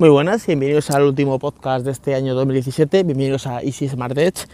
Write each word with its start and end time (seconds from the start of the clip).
Muy 0.00 0.08
buenas, 0.08 0.46
bienvenidos 0.46 0.90
al 0.90 1.02
último 1.02 1.38
podcast 1.38 1.84
de 1.84 1.90
este 1.90 2.14
año 2.14 2.34
2017, 2.34 3.02
bienvenidos 3.02 3.46
a 3.46 3.60
Easy 3.60 3.86
Smart 3.86 4.16
Edge. 4.16 4.46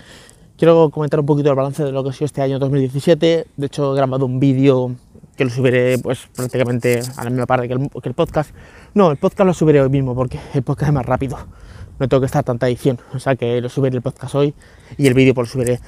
Quiero 0.59 0.91
comentar 0.91 1.21
un 1.21 1.27
poquito 1.27 1.51
el 1.51 1.55
balance 1.55 1.85
de 1.85 1.93
lo 1.93 2.03
que 2.03 2.11
ha 2.11 2.13
sido 2.13 2.27
este 2.27 2.43
año 2.43 2.59
2017. 2.59 3.47
De 3.57 3.67
hecho, 3.67 3.93
he 3.93 3.97
grabado 3.97 4.27
un 4.27 4.41
vídeo 4.41 4.97
que 5.37 5.45
lo 5.45 5.51
subiré 5.51 5.99
pues 5.99 6.27
prácticamente 6.35 7.01
a 7.17 7.23
la 7.23 7.31
misma 7.31 7.47
parte 7.47 7.69
que 7.69 7.75
el, 7.75 7.89
que 7.89 8.09
el 8.09 8.15
podcast. 8.17 8.51
No, 8.93 9.13
el 9.13 9.19
podcast 9.19 9.47
lo 9.47 9.55
subiré 9.55 9.81
hoy 9.81 9.89
mismo 9.89 10.17
porque 10.17 10.41
el 10.53 10.65
podcast 10.65 10.89
es 10.89 10.95
más 10.95 11.07
rápido 11.07 11.39
no 11.99 12.09
tengo 12.09 12.21
que 12.21 12.27
estar 12.27 12.45
tanta 12.45 12.69
edición, 12.69 12.99
o 13.15 13.19
sea 13.19 13.37
que 13.37 13.61
lo 13.61 13.69
subiré 13.69 13.97
el 13.97 14.03
podcast 14.03 14.35
hoy 14.35 14.55
y 14.99 15.07
el 15.07 15.15
vídeo 15.15 15.35
por 15.35 15.47
lo 15.47 15.51
subiré. 15.51 15.81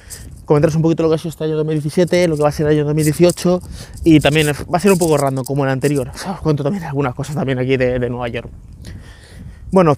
Comentaros 0.45 0.75
un 0.75 0.81
poquito 0.81 1.03
lo 1.03 1.09
que 1.09 1.15
ha 1.15 1.17
sido 1.17 1.29
este 1.29 1.43
año 1.43 1.55
2017, 1.57 2.27
lo 2.27 2.35
que 2.35 2.41
va 2.41 2.49
a 2.49 2.51
ser 2.51 2.65
el 2.67 2.73
año 2.73 2.85
2018 2.85 3.61
y 4.03 4.19
también 4.19 4.47
va 4.47 4.77
a 4.77 4.79
ser 4.79 4.91
un 4.91 4.97
poco 4.97 5.17
random 5.17 5.45
como 5.45 5.65
el 5.65 5.69
anterior, 5.69 6.09
o 6.13 6.17
sea, 6.17 6.31
os 6.31 6.41
cuento 6.41 6.63
también 6.63 6.83
algunas 6.83 7.13
cosas 7.13 7.35
también 7.35 7.59
aquí 7.59 7.77
de, 7.77 7.99
de 7.99 8.09
Nueva 8.09 8.27
York. 8.27 8.49
Bueno, 9.71 9.95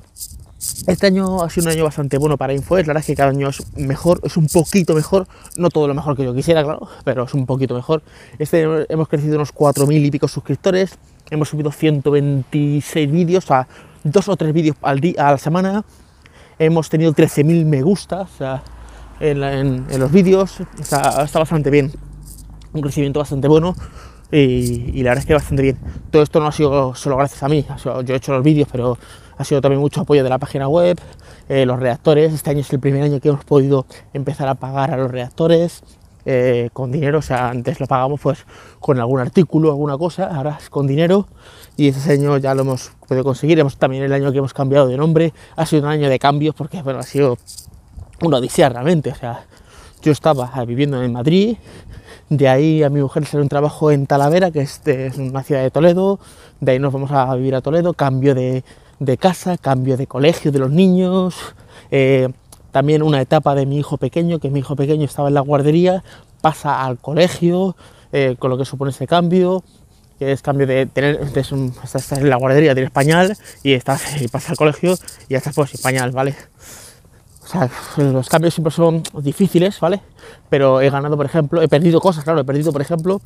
este 0.86 1.08
año 1.08 1.44
ha 1.44 1.50
sido 1.50 1.68
un 1.68 1.72
año 1.72 1.84
bastante 1.86 2.18
bueno 2.18 2.38
para 2.38 2.54
InfoES, 2.54 2.88
la 2.88 2.94
verdad 2.94 3.02
es 3.02 3.08
que 3.08 3.16
cada 3.16 3.30
año 3.30 3.50
es 3.50 3.64
mejor, 3.78 4.20
es 4.24 4.36
un 4.36 4.48
poquito 4.48 4.94
mejor, 4.94 5.28
no 5.58 5.70
todo 5.70 5.88
lo 5.88 5.94
mejor 5.94 6.18
que 6.18 6.24
yo 6.26 6.36
quisiera, 6.36 6.62
claro, 6.64 6.90
pero 7.06 7.24
es 7.24 7.34
un 7.34 7.46
poquito 7.46 7.74
mejor. 7.74 8.04
Este 8.38 8.64
año 8.64 8.86
hemos 8.90 9.08
crecido 9.08 9.36
unos 9.36 9.54
4.000 9.54 10.06
y 10.06 10.12
pico 10.12 10.28
suscriptores, 10.28 10.98
hemos 11.30 11.50
subido 11.50 11.72
126 11.72 13.12
vídeos, 13.12 13.46
o 13.46 13.48
sea, 13.48 13.68
dos 14.04 14.28
o 14.28 14.36
tres 14.36 14.54
vídeos 14.54 14.76
al 14.82 15.00
día, 15.00 15.30
a 15.30 15.32
la 15.32 15.38
semana, 15.38 15.86
hemos 16.60 16.90
tenido 16.90 17.14
13.000 17.14 17.66
me 17.66 17.82
gusta 17.82 18.28
en, 19.22 20.00
los 20.00 20.12
vídeos, 20.12 20.58
está, 20.80 21.26
bastante 21.34 21.70
bien, 21.70 21.92
un 22.74 22.82
crecimiento 22.82 23.20
bastante 23.20 23.48
bueno 23.48 23.76
y, 24.32 25.02
la 25.04 25.12
verdad 25.12 25.20
es 25.20 25.26
que 25.26 25.34
bastante 25.34 25.64
bien. 25.64 25.78
Todo 26.10 26.24
esto 26.24 26.40
no 26.40 26.48
ha 26.48 26.52
sido 26.52 26.94
solo 26.94 27.18
gracias 27.18 27.42
a 27.44 27.48
mí, 27.48 27.66
yo 27.84 28.02
he 28.14 28.16
hecho 28.16 28.34
los 28.34 28.44
vídeos, 28.44 28.68
pero 28.72 28.98
ha 29.42 29.44
sido 29.44 29.62
también 29.62 29.82
mucho 29.82 30.02
apoyo 30.02 30.24
de 30.24 30.30
la 30.30 30.38
página 30.38 30.68
web, 30.68 31.00
eh, 31.50 31.66
los 31.66 31.80
reactores, 31.80 32.34
este 32.34 32.52
año 32.52 32.62
es 32.62 32.72
el 32.72 32.80
primer 32.80 33.04
año 33.04 33.20
que 33.20 33.30
hemos 33.30 33.44
podido 33.44 33.86
empezar 34.14 34.48
a 34.48 34.56
pagar 34.56 34.92
a 34.92 34.98
los 34.98 35.12
reactores, 35.12 35.84
eh, 36.24 36.70
con 36.74 36.92
dinero, 36.92 37.18
o 37.18 37.22
sea, 37.24 37.50
antes 37.50 37.80
lo 37.80 37.88
pagamos 37.88 38.22
pues 38.22 38.46
con 38.80 39.00
algún 39.00 39.20
artículo, 39.20 39.70
alguna 39.70 39.98
cosa, 39.98 40.26
ahora 40.26 40.58
es 40.62 40.70
con 40.70 40.86
dinero. 40.86 41.28
Y 41.78 41.88
ese 41.88 42.12
año 42.12 42.38
ya 42.38 42.54
lo 42.54 42.62
hemos 42.62 42.92
podido 43.08 43.24
conseguir. 43.24 43.60
Hemos, 43.60 43.78
también 43.78 44.04
el 44.04 44.14
año 44.14 44.32
que 44.32 44.38
hemos 44.38 44.54
cambiado 44.54 44.88
de 44.88 44.98
nombre. 44.98 45.34
Ha 45.56 45.66
sido 45.66 45.82
un 45.84 45.90
año 45.90 46.10
de 46.10 46.20
cambios 46.20 46.54
porque 46.54 46.82
bueno, 46.84 47.00
ha 47.00 47.04
sido 47.04 47.38
una 48.22 48.38
odisea 48.38 48.70
realmente, 48.70 49.10
o 49.10 49.16
sea, 49.16 49.46
yo 50.04 50.12
estaba 50.12 50.52
viviendo 50.66 51.02
en 51.02 51.12
Madrid, 51.12 51.58
de 52.30 52.48
ahí 52.48 52.84
a 52.84 52.90
mi 52.90 53.02
mujer 53.02 53.26
salió 53.26 53.42
un 53.42 53.50
trabajo 53.50 53.90
en 53.90 54.06
Talavera, 54.06 54.52
que 54.52 54.62
es, 54.62 54.82
es, 54.86 55.18
una 55.18 55.42
ciudad 55.42 55.64
de 55.64 55.72
Toledo, 55.72 56.20
de 56.60 56.74
ahí 56.74 56.80
nos 56.80 56.94
vamos 56.94 57.12
a 57.12 57.34
vivir 57.36 57.56
a 57.56 57.62
Toledo, 57.62 57.94
cambio 57.94 58.36
de, 58.36 58.64
de 59.02 59.18
casa, 59.18 59.58
cambio 59.58 59.98
de 59.98 60.06
colegio 60.06 60.52
de 60.52 60.60
los 60.60 60.70
niños, 60.70 61.36
eh, 61.90 62.30
también 62.72 63.02
una 63.02 63.20
etapa 63.20 63.56
de 63.56 63.66
mi 63.66 63.80
hijo 63.80 63.98
pequeño, 63.98 64.40
que 64.40 64.52
mi 64.52 64.60
hijo 64.60 64.76
pequeño 64.76 65.06
estaba 65.06 65.28
en 65.28 65.34
la 65.34 65.42
guardería, 65.42 66.04
pasa 66.40 66.86
al 66.86 67.00
colegio, 67.00 67.76
eh, 68.14 68.36
con 68.38 68.52
lo 68.52 68.60
que 68.60 68.66
supone 68.66 68.92
ese 68.92 69.08
cambio, 69.08 69.64
que 70.20 70.32
es 70.32 70.44
cambio 70.44 70.68
de 70.68 70.86
tener, 70.86 71.20
estás 71.20 72.12
en 72.12 72.30
la 72.30 72.36
guardería, 72.36 72.76
tienes 72.76 72.92
pañal 72.92 73.36
y 73.64 73.74
estás 73.74 74.22
y 74.22 74.28
pasa 74.28 74.52
al 74.52 74.58
colegio 74.58 74.94
y 75.28 75.32
ya 75.32 75.40
estás 75.40 75.56
pues 75.56 75.72
sin 75.72 75.82
pañal, 75.82 76.12
¿vale? 76.12 76.36
O 77.44 77.48
sea, 77.48 77.72
los 77.98 78.30
cambios 78.30 78.54
siempre 78.54 78.72
son 78.72 79.02
difíciles, 79.24 79.80
¿vale? 79.80 80.00
Pero 80.48 80.80
he 80.80 80.92
ganado, 80.92 81.18
por 81.18 81.26
ejemplo, 81.26 81.60
he 81.64 81.68
perdido 81.68 82.00
cosas, 82.00 82.24
claro, 82.24 82.42
he 82.42 82.46
perdido, 82.46 82.72
por 82.72 82.84
ejemplo, 82.84 83.20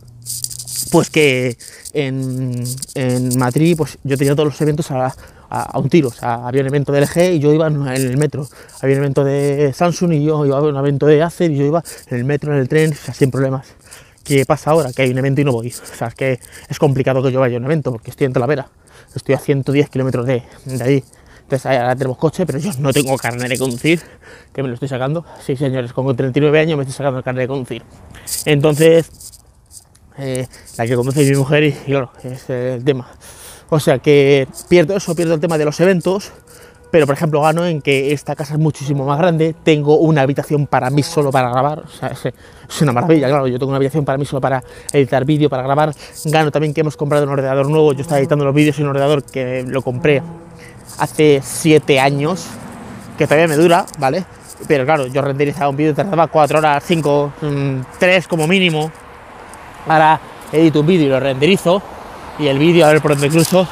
pues 0.89 1.09
que 1.09 1.57
en, 1.91 2.63
en 2.95 3.37
Madrid, 3.37 3.75
pues 3.77 3.97
yo 4.05 4.17
tenía 4.17 4.33
todos 4.33 4.47
los 4.47 4.61
eventos 4.61 4.89
a, 4.91 5.13
a, 5.49 5.77
un 5.79 5.89
tiro. 5.89 6.09
O 6.09 6.11
sea, 6.11 6.47
había 6.47 6.61
un 6.61 6.67
evento 6.67 6.91
de 6.91 7.01
LG 7.01 7.35
y 7.35 7.39
yo 7.39 7.53
iba 7.53 7.67
en 7.67 7.87
el 7.87 8.17
metro. 8.17 8.47
Había 8.81 8.95
un 8.95 9.03
evento 9.03 9.23
de 9.23 9.73
Samsung 9.73 10.13
y 10.13 10.23
yo 10.23 10.45
iba 10.45 10.57
a 10.57 10.61
un 10.61 10.75
evento 10.75 11.05
de 11.05 11.21
Acer 11.21 11.51
y 11.51 11.57
yo 11.57 11.65
iba 11.65 11.83
en 12.07 12.17
el 12.17 12.25
metro, 12.25 12.53
en 12.53 12.59
el 12.59 12.69
tren, 12.69 12.93
sin 12.93 13.31
problemas. 13.31 13.67
¿Qué 14.23 14.45
pasa 14.45 14.71
ahora? 14.71 14.91
Que 14.91 15.03
hay 15.03 15.11
un 15.11 15.17
evento 15.19 15.41
y 15.41 15.43
no 15.43 15.51
voy. 15.51 15.67
O 15.67 15.95
sea, 15.95 16.07
es 16.07 16.15
que 16.15 16.39
es 16.67 16.79
complicado 16.79 17.21
que 17.21 17.31
yo 17.31 17.39
vaya 17.39 17.57
a 17.57 17.59
un 17.59 17.65
evento 17.65 17.91
porque 17.91 18.09
estoy 18.11 18.25
en 18.25 18.33
Talavera. 18.33 18.69
Estoy 19.15 19.35
a 19.35 19.39
110 19.39 19.89
kilómetros 19.89 20.25
de, 20.25 20.43
de 20.65 20.83
ahí. 20.83 21.03
Entonces 21.43 21.65
ahora 21.67 21.95
tenemos 21.95 22.17
coche, 22.17 22.43
pero 22.45 22.57
yo 22.57 22.71
no 22.79 22.91
tengo 22.91 23.15
carne 23.17 23.47
de 23.47 23.57
conducir, 23.59 24.01
que 24.51 24.63
me 24.63 24.67
lo 24.67 24.73
estoy 24.73 24.89
sacando. 24.89 25.23
Sí, 25.45 25.55
señores, 25.55 25.93
con 25.93 26.15
39 26.15 26.59
años 26.59 26.75
me 26.75 26.83
estoy 26.83 26.95
sacando 26.95 27.19
el 27.19 27.23
carne 27.23 27.41
de 27.41 27.47
conducir. 27.47 27.83
Entonces, 28.45 29.11
eh, 30.17 30.47
la 30.77 30.87
que 30.87 30.95
conduce 30.95 31.23
mi 31.23 31.37
mujer 31.37 31.63
y, 31.63 31.67
y 31.67 31.91
claro, 31.91 32.11
es 32.23 32.49
el 32.49 32.83
tema. 32.83 33.07
O 33.69 33.79
sea 33.79 33.99
que 33.99 34.47
pierdo 34.69 34.95
eso, 34.95 35.15
pierdo 35.15 35.33
el 35.33 35.39
tema 35.39 35.57
de 35.57 35.65
los 35.65 35.79
eventos, 35.79 36.31
pero 36.91 37.05
por 37.05 37.15
ejemplo 37.15 37.41
gano 37.41 37.65
en 37.65 37.81
que 37.81 38.13
esta 38.13 38.35
casa 38.35 38.53
es 38.53 38.59
muchísimo 38.59 39.05
más 39.05 39.17
grande, 39.17 39.55
tengo 39.63 39.97
una 39.97 40.21
habitación 40.21 40.67
para 40.67 40.89
mí 40.89 41.03
solo 41.03 41.31
para 41.31 41.49
grabar, 41.49 41.79
o 41.79 41.87
sea, 41.89 42.09
es, 42.09 42.81
una 42.81 42.93
maravilla, 42.93 43.27
claro, 43.27 43.47
yo 43.47 43.59
tengo 43.59 43.71
una 43.71 43.77
habitación 43.77 44.05
para 44.05 44.17
mí 44.17 44.25
solo 44.25 44.39
para 44.39 44.63
editar 44.93 45.25
vídeo, 45.25 45.49
para 45.49 45.63
grabar, 45.63 45.93
gano 46.25 46.51
también 46.51 46.73
que 46.73 46.81
hemos 46.81 46.95
comprado 46.95 47.25
un 47.25 47.31
ordenador 47.31 47.69
nuevo, 47.69 47.93
yo 47.93 48.01
estaba 48.01 48.19
editando 48.19 48.45
los 48.45 48.53
vídeos 48.53 48.77
en 48.77 48.85
un 48.85 48.91
ordenador 48.91 49.23
que 49.23 49.63
lo 49.67 49.81
compré 49.81 50.21
hace 50.97 51.41
7 51.43 51.99
años, 51.99 52.47
que 53.17 53.25
todavía 53.25 53.47
me 53.47 53.55
dura, 53.55 53.85
¿vale? 53.97 54.23
Pero 54.67 54.85
claro, 54.85 55.07
yo 55.07 55.21
renderizaba 55.21 55.69
un 55.69 55.75
vídeo 55.75 55.93
tardaba 55.93 56.27
4 56.27 56.59
horas, 56.59 56.83
5, 56.85 57.33
3 57.99 58.25
mm, 58.25 58.29
como 58.29 58.47
mínimo, 58.47 58.89
ahora 59.87 60.19
edito 60.51 60.79
un 60.79 60.87
vídeo 60.87 61.07
y 61.07 61.09
lo 61.09 61.19
renderizo, 61.19 61.81
y 62.39 62.47
el 62.47 62.59
vídeo, 62.59 62.85
a 62.85 62.91
ver 62.91 63.01
por 63.01 63.11
dónde 63.11 63.29
cruzo, 63.29 63.67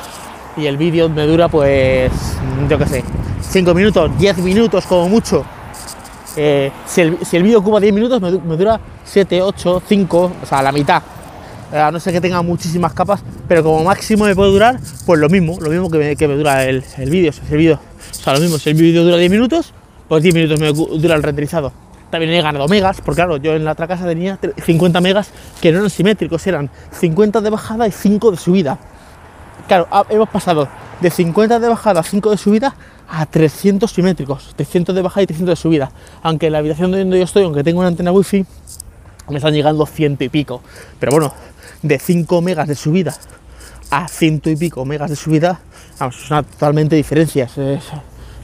y 0.56 0.66
el 0.66 0.78
vídeo 0.78 1.10
me 1.10 1.26
dura 1.26 1.48
pues, 1.48 2.12
yo 2.70 2.78
qué 2.78 2.86
sé, 2.86 3.04
5 3.42 3.74
minutos, 3.74 4.12
10 4.18 4.38
minutos 4.40 4.86
como 4.86 5.10
mucho. 5.10 5.46
Eh, 6.36 6.72
si 6.86 7.02
el, 7.02 7.18
si 7.26 7.38
el 7.38 7.44
vídeo 7.44 7.60
ocupa 7.60 7.80
10 7.80 7.94
minutos, 7.94 8.22
me, 8.22 8.32
dura 8.32 8.80
7, 9.06 9.42
8, 9.42 9.84
5, 9.88 10.32
o 10.42 10.46
sea, 10.46 10.62
la 10.62 10.72
mitad. 10.72 11.02
A 11.72 11.90
no 11.92 12.00
ser 12.00 12.14
que 12.14 12.22
tenga 12.22 12.42
muchísimas 12.42 12.94
capas, 12.94 13.24
pero 13.48 13.64
como 13.64 13.84
máximo 13.84 14.26
me 14.26 14.36
puede 14.36 14.52
durar, 14.52 14.80
pues 15.06 15.20
lo 15.20 15.28
mismo, 15.28 15.58
lo 15.60 15.70
mismo 15.70 15.90
que 15.90 15.98
me, 15.98 16.16
que 16.16 16.28
me 16.28 16.36
dura 16.36 16.64
el, 16.66 16.84
el 16.98 17.10
vídeo. 17.10 17.32
Sea, 17.32 17.44
el 17.50 17.58
vídeo, 17.58 17.80
o 18.12 18.14
sea, 18.14 18.34
lo 18.34 18.40
mismo, 18.40 18.58
si 18.58 18.70
el 18.70 18.76
vídeo 18.76 19.04
dura 19.04 19.18
10 19.18 19.32
minutos, 19.32 19.74
pues 20.08 20.22
10 20.22 20.36
minutos 20.36 20.60
me 20.60 20.72
dura 20.72 21.16
el 21.16 21.24
renderizado. 21.24 21.72
También 22.14 22.32
he 22.32 22.44
ganado 22.44 22.68
megas, 22.68 23.02
porque 23.02 23.16
claro, 23.16 23.38
yo 23.38 23.56
en 23.56 23.66
la 23.66 23.72
otra 23.72 23.88
casa 23.88 24.06
tenía 24.06 24.38
50 24.64 25.02
megas 25.02 25.32
que 25.60 25.72
no 25.72 25.80
eran 25.80 25.90
simétricos, 25.90 26.46
eran 26.46 26.70
50 26.92 27.42
de 27.42 27.50
bajada 27.50 27.88
y 27.88 27.92
5 27.92 28.30
de 28.30 28.38
subida. 28.38 28.78
Claro, 29.68 29.88
hemos 30.12 30.30
pasado 30.30 30.68
de 31.02 31.10
50 31.10 31.58
de 31.58 31.68
bajada 31.68 32.02
a 32.02 32.04
5 32.04 32.30
de 32.30 32.38
subida 32.38 32.76
a 33.10 33.26
300 33.26 33.92
simétricos, 33.92 34.54
300 34.56 34.94
de 34.94 35.02
bajada 35.02 35.24
y 35.24 35.26
300 35.26 35.58
de 35.58 35.60
subida. 35.60 35.92
Aunque 36.22 36.46
en 36.46 36.54
la 36.54 36.60
habitación 36.60 36.92
donde 36.92 37.18
yo 37.18 37.24
estoy, 37.24 37.46
aunque 37.46 37.64
tengo 37.64 37.80
una 37.80 37.88
antena 37.88 38.12
wifi, 38.12 38.46
me 39.30 39.38
están 39.38 39.56
llegando 39.56 39.84
ciento 39.88 40.24
y 40.24 40.30
pico. 40.30 40.62
Pero 41.00 41.14
bueno, 41.14 41.34
de 41.82 41.98
5 41.98 42.42
megas 42.44 42.68
de 42.68 42.76
subida 42.76 43.16
a 43.90 44.08
ciento 44.08 44.52
y 44.52 44.56
pico 44.56 44.86
megas 44.86 45.10
de 45.10 45.16
subida, 45.16 45.62
vamos, 45.98 46.24
es 46.24 46.30
una 46.30 46.44
totalmente 46.44 46.96
diferencia, 46.96 47.46
es, 47.46 47.84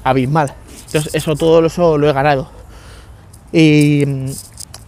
abismal. 0.03 0.56
Entonces, 0.88 1.13
eso 1.13 1.35
todo 1.35 1.63
eso 1.63 2.00
lo 2.00 2.09
he 2.09 2.13
ganado. 2.13 2.59
Y, 3.52 4.04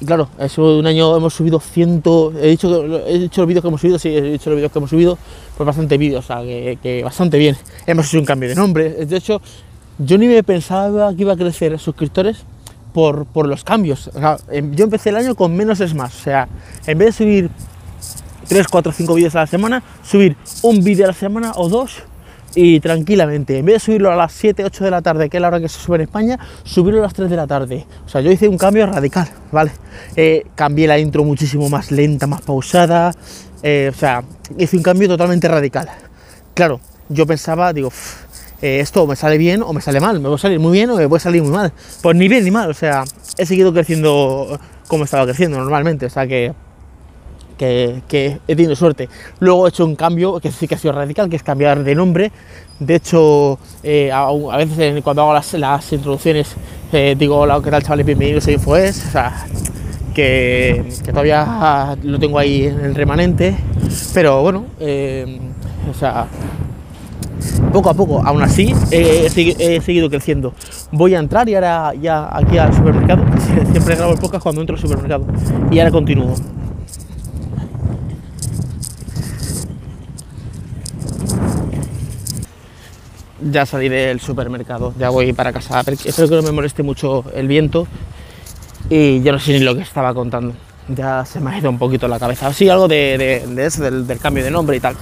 claro, 0.06 0.30
eso 0.40 0.78
un 0.78 0.88
año 0.88 1.16
hemos 1.16 1.34
subido 1.34 1.60
ciento. 1.60 2.34
He 2.40 2.48
dicho, 2.50 3.06
he 3.06 3.20
dicho 3.20 3.42
los 3.42 3.48
vídeos 3.48 3.62
que 3.62 3.68
hemos 3.68 3.82
subido, 3.82 4.00
sí, 4.00 4.10
he 4.10 4.22
dicho 4.22 4.50
los 4.50 4.58
vídeos 4.58 4.72
que 4.72 4.80
hemos 4.80 4.90
subido, 4.90 5.18
pues 5.58 5.66
bastante 5.66 5.98
vídeos, 5.98 6.26
o 6.26 6.28
sea, 6.28 6.42
que, 6.44 7.02
bastante 7.04 7.38
bien. 7.38 7.58
Hemos 7.86 8.08
hecho 8.08 8.20
un 8.20 8.26
cambio 8.26 8.50
de 8.50 8.56
nombre. 8.56 9.06
De 9.06 9.18
hecho, 9.18 9.42
yo 9.98 10.18
ni 10.18 10.28
me 10.28 10.44
pensaba 10.44 11.14
que 11.16 11.22
iba 11.22 11.34
a 11.34 11.38
crecer 11.38 11.78
suscriptores 11.80 12.44
por, 12.94 13.26
por 13.26 13.48
los 13.48 13.64
cambios. 13.64 14.10
Em, 14.50 14.74
yo 14.76 14.84
empecé 14.86 15.10
el 15.10 15.18
año 15.18 15.36
con 15.36 15.56
menos 15.56 15.80
es 15.80 15.94
más. 15.94 16.16
O 16.16 16.24
sea, 16.24 16.48
en 16.86 16.98
vez 16.98 17.08
de 17.08 17.12
subir 17.14 17.50
3, 18.48 18.68
4, 18.68 18.92
5 18.92 19.14
vídeos 19.14 19.36
a 19.36 19.40
la 19.40 19.48
semana, 19.48 19.84
subir 20.04 20.36
un 20.62 20.84
vídeo 20.84 21.06
a 21.06 21.08
la 21.08 21.14
semana 21.14 21.54
o 21.56 21.70
dos 21.70 22.04
y 22.56 22.80
tranquilamente, 22.80 23.58
en 23.58 23.66
vez 23.66 23.76
de 23.76 23.80
subirlo 23.80 24.12
a 24.12 24.16
las 24.16 24.34
7, 24.34 24.64
8 24.66 24.84
de 24.84 24.92
la 24.92 25.02
tarde, 25.02 25.30
que 25.30 25.38
es 25.38 25.42
la 25.42 25.48
hora 25.48 25.60
que 25.60 25.70
se 25.70 25.80
sube 25.80 25.96
en 25.96 26.02
España, 26.02 26.40
subirlo 26.64 27.00
a 27.00 27.04
las 27.04 27.14
3 27.14 27.30
de 27.30 27.36
la 27.36 27.48
tarde. 27.48 27.86
O 28.06 28.10
sea, 28.10 28.22
yo 28.22 28.32
hice 28.32 28.48
un 28.48 28.58
cambio 28.58 28.86
radical, 28.86 29.30
¿vale? 29.52 29.72
Eh, 30.16 30.46
cambié 30.56 30.88
la 30.88 31.00
intro 31.00 31.24
muchísimo 31.24 31.70
más 31.70 31.92
lenta, 31.92 32.28
más 32.28 32.42
pausada, 32.42 33.14
eh, 33.64 33.92
o 33.94 33.98
sea, 33.98 34.24
hice 34.58 34.78
un 34.78 34.84
cambio 34.84 35.08
totalmente 35.08 35.48
radical. 35.48 35.90
Claro, 36.54 36.80
yo 37.10 37.26
pensaba, 37.26 37.72
digo, 37.74 37.92
eh, 38.62 38.80
esto 38.80 39.08
me 39.08 39.16
sale 39.16 39.38
bien 39.38 39.64
o 39.64 39.72
me 39.74 39.82
sale 39.82 40.00
mal, 40.00 40.20
me 40.20 40.30
va 40.30 40.36
a 40.36 40.38
salir 40.38 40.60
muy 40.60 40.74
bien 40.74 40.90
o 40.90 40.98
me 40.98 41.08
puede 41.08 41.22
salir 41.22 41.42
muy 41.42 41.52
mal. 41.52 41.72
Pues 42.02 42.16
ni 42.16 42.28
bien 42.28 42.44
ni 42.44 42.52
mal, 42.52 42.70
o 42.70 42.74
sea, 42.74 43.04
he 43.38 43.46
seguido 43.46 43.74
creciendo 43.74 44.60
como 44.88 45.06
estaba 45.06 45.24
creciendo 45.26 45.58
normalmente, 45.58 46.08
o 46.08 46.10
sea 46.10 46.28
que 46.28 46.54
que, 47.62 48.40
he 48.48 48.56
tenido 48.56 48.76
suerte. 48.76 49.08
Luego 49.40 49.66
he 49.66 49.70
hecho 49.70 49.86
un 49.86 49.96
cambio 49.96 50.40
que 50.40 50.52
sí 50.52 50.68
que 50.68 50.76
ha 50.76 50.78
sido 50.78 50.94
radical, 50.94 51.30
que 51.30 51.36
es 51.36 51.44
cambiar 51.44 51.84
de 51.84 51.96
nombre. 51.96 52.32
De 52.80 52.96
hecho, 52.96 53.60
eh, 53.84 54.12
a, 54.12 54.58
veces 54.58 55.04
cuando 55.04 55.22
hago 55.22 55.34
las, 55.34 55.94
introducciones 55.94 56.56
eh, 56.92 57.16
digo, 57.18 57.38
hola, 57.38 57.62
¿qué 57.64 57.70
tal 57.70 57.84
chavales? 57.84 58.06
Bienvenidos 58.06 58.48
a 58.48 58.52
InfoES. 58.52 59.04
Que, 60.16 60.92
todavía 61.06 61.96
lo 62.04 62.20
tengo 62.20 62.40
ahí 62.40 62.66
en 62.66 62.80
el 62.80 62.96
remanente. 62.96 63.56
Pero 64.14 64.42
bueno, 64.42 64.66
eh, 64.80 65.40
o 65.90 65.94
sea, 65.94 66.26
poco 67.72 67.90
a 67.90 67.94
poco, 67.94 68.22
aún 68.26 68.42
así 68.42 68.74
he, 68.90 69.30
seguido 69.30 70.10
creciendo. 70.10 70.54
Voy 70.92 71.14
a 71.14 71.20
entrar 71.20 71.48
y 71.48 71.56
ahora 71.56 71.94
ya 71.94 72.36
aquí 72.36 72.58
al 72.58 72.74
supermercado, 72.74 73.24
siempre 73.72 73.96
grabo 73.96 74.14
el 74.14 74.20
podcast 74.20 74.44
cuando 74.44 74.62
entro 74.62 74.76
al 74.76 74.82
supermercado, 74.82 75.26
y 75.70 75.80
ahora 75.80 75.92
continúo. 75.92 76.34
Ya 83.44 83.66
salí 83.66 83.90
del 83.90 84.20
supermercado, 84.20 84.94
ya 85.00 85.10
voy 85.10 85.34
para 85.34 85.52
casa. 85.52 85.82
Espero 85.82 86.30
que 86.30 86.36
no 86.36 86.42
me 86.44 86.52
moleste 86.52 86.84
mucho 86.84 87.24
el 87.34 87.48
viento 87.48 87.88
y 88.90 89.22
yo 89.22 89.32
no 89.32 89.40
sé 89.40 89.54
ni 89.54 89.60
lo 89.60 89.76
que 89.76 89.82
estaba 89.82 90.14
contando. 90.14 90.54
Ya 90.88 91.26
se 91.26 91.40
me 91.40 91.52
ha 91.52 91.58
ido 91.58 91.70
un 91.70 91.78
poquito 91.78 92.08
la 92.08 92.20
cabeza. 92.20 92.52
Sí, 92.54 92.70
algo 92.70 92.88
de, 92.88 93.44
eso, 93.58 93.84
del, 93.84 94.20
cambio 94.20 94.44
de 94.44 94.52
nombre 94.52 94.78
y 94.78 94.80
tal. 94.80 94.96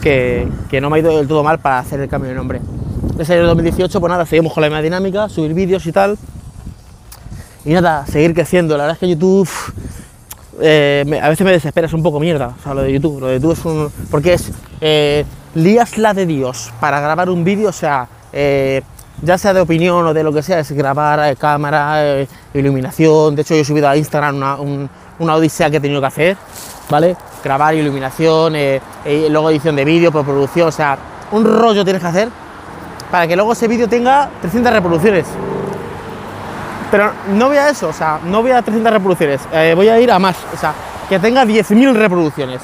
Que, 0.00 0.48
no 0.80 0.90
me 0.90 0.96
ha 0.96 1.00
ido 1.00 1.16
del 1.16 1.28
todo 1.28 1.42
mal 1.44 1.58
para 1.58 1.78
hacer 1.78 2.00
el 2.00 2.08
cambio 2.08 2.30
de 2.30 2.36
nombre. 2.36 2.60
Desde 3.16 3.36
el 3.36 3.46
2018, 3.46 4.00
pues 4.00 4.10
nada, 4.10 4.26
seguimos 4.26 4.52
con 4.52 4.62
la 4.62 4.68
misma 4.68 4.82
dinámica, 4.82 5.28
subir 5.28 5.54
vídeos 5.54 5.84
y 5.86 5.92
tal. 5.92 6.18
Y 7.64 7.72
nada, 7.72 8.06
seguir 8.06 8.34
creciendo. 8.34 8.76
La 8.76 8.84
verdad 8.84 8.94
es 8.94 9.00
que 9.00 9.08
YouTube 9.08 9.48
eh, 10.60 11.20
a 11.20 11.28
veces 11.28 11.44
me 11.44 11.52
desesperas 11.52 11.92
un 11.92 12.02
poco 12.02 12.20
mierda, 12.20 12.54
o 12.58 12.62
sea, 12.62 12.74
lo 12.74 12.82
de 12.82 12.92
YouTube. 12.92 13.20
Lo 13.20 13.26
de 13.26 13.34
YouTube 13.34 13.52
es 13.52 13.64
un. 13.64 13.90
porque 14.10 14.34
es. 14.34 14.50
Eh, 14.80 15.24
lías 15.56 15.98
la 15.98 16.14
de 16.14 16.26
Dios 16.26 16.72
para 16.80 17.00
grabar 17.00 17.30
un 17.30 17.42
vídeo, 17.42 17.70
o 17.70 17.72
sea, 17.72 18.06
eh, 18.32 18.82
ya 19.22 19.38
sea 19.38 19.54
de 19.54 19.60
opinión 19.60 20.06
o 20.06 20.14
de 20.14 20.22
lo 20.22 20.32
que 20.32 20.42
sea, 20.42 20.60
es 20.60 20.70
grabar 20.72 21.36
cámara, 21.36 22.26
iluminación. 22.52 23.34
De 23.34 23.42
hecho, 23.42 23.54
yo 23.54 23.62
he 23.62 23.64
subido 23.64 23.88
a 23.88 23.96
Instagram 23.96 24.36
una, 25.18 25.34
odisea 25.34 25.70
que 25.70 25.78
he 25.78 25.80
tenido 25.80 26.00
que 26.00 26.06
hacer, 26.06 26.36
¿vale? 26.90 27.16
Grabar 27.42 27.74
iluminación, 27.74 28.54
luego 29.30 29.50
edición 29.50 29.74
de 29.74 29.84
vídeo, 29.84 30.12
producción, 30.12 30.68
o 30.68 30.72
sea, 30.72 30.98
un 31.32 31.44
rollo 31.44 31.84
tienes 31.84 32.02
que 32.02 32.08
hacer 32.08 32.28
para 33.10 33.26
que 33.26 33.36
luego 33.36 33.52
ese 33.52 33.68
vídeo 33.68 33.88
tenga 33.88 34.28
300 34.40 34.72
reproducciones. 34.72 35.26
Pero 36.90 37.12
no 37.32 37.48
voy 37.48 37.56
a 37.56 37.68
eso, 37.68 37.88
o 37.88 37.92
sea, 37.92 38.20
no 38.24 38.42
voy 38.42 38.52
a 38.52 38.62
300 38.62 38.92
reproducciones, 38.92 39.40
eh, 39.52 39.72
voy 39.74 39.88
a 39.88 39.98
ir 39.98 40.10
a 40.10 40.18
más, 40.18 40.36
o 40.54 40.56
sea, 40.56 40.72
que 41.08 41.18
tenga 41.18 41.44
10.000 41.44 41.94
reproducciones. 41.94 42.60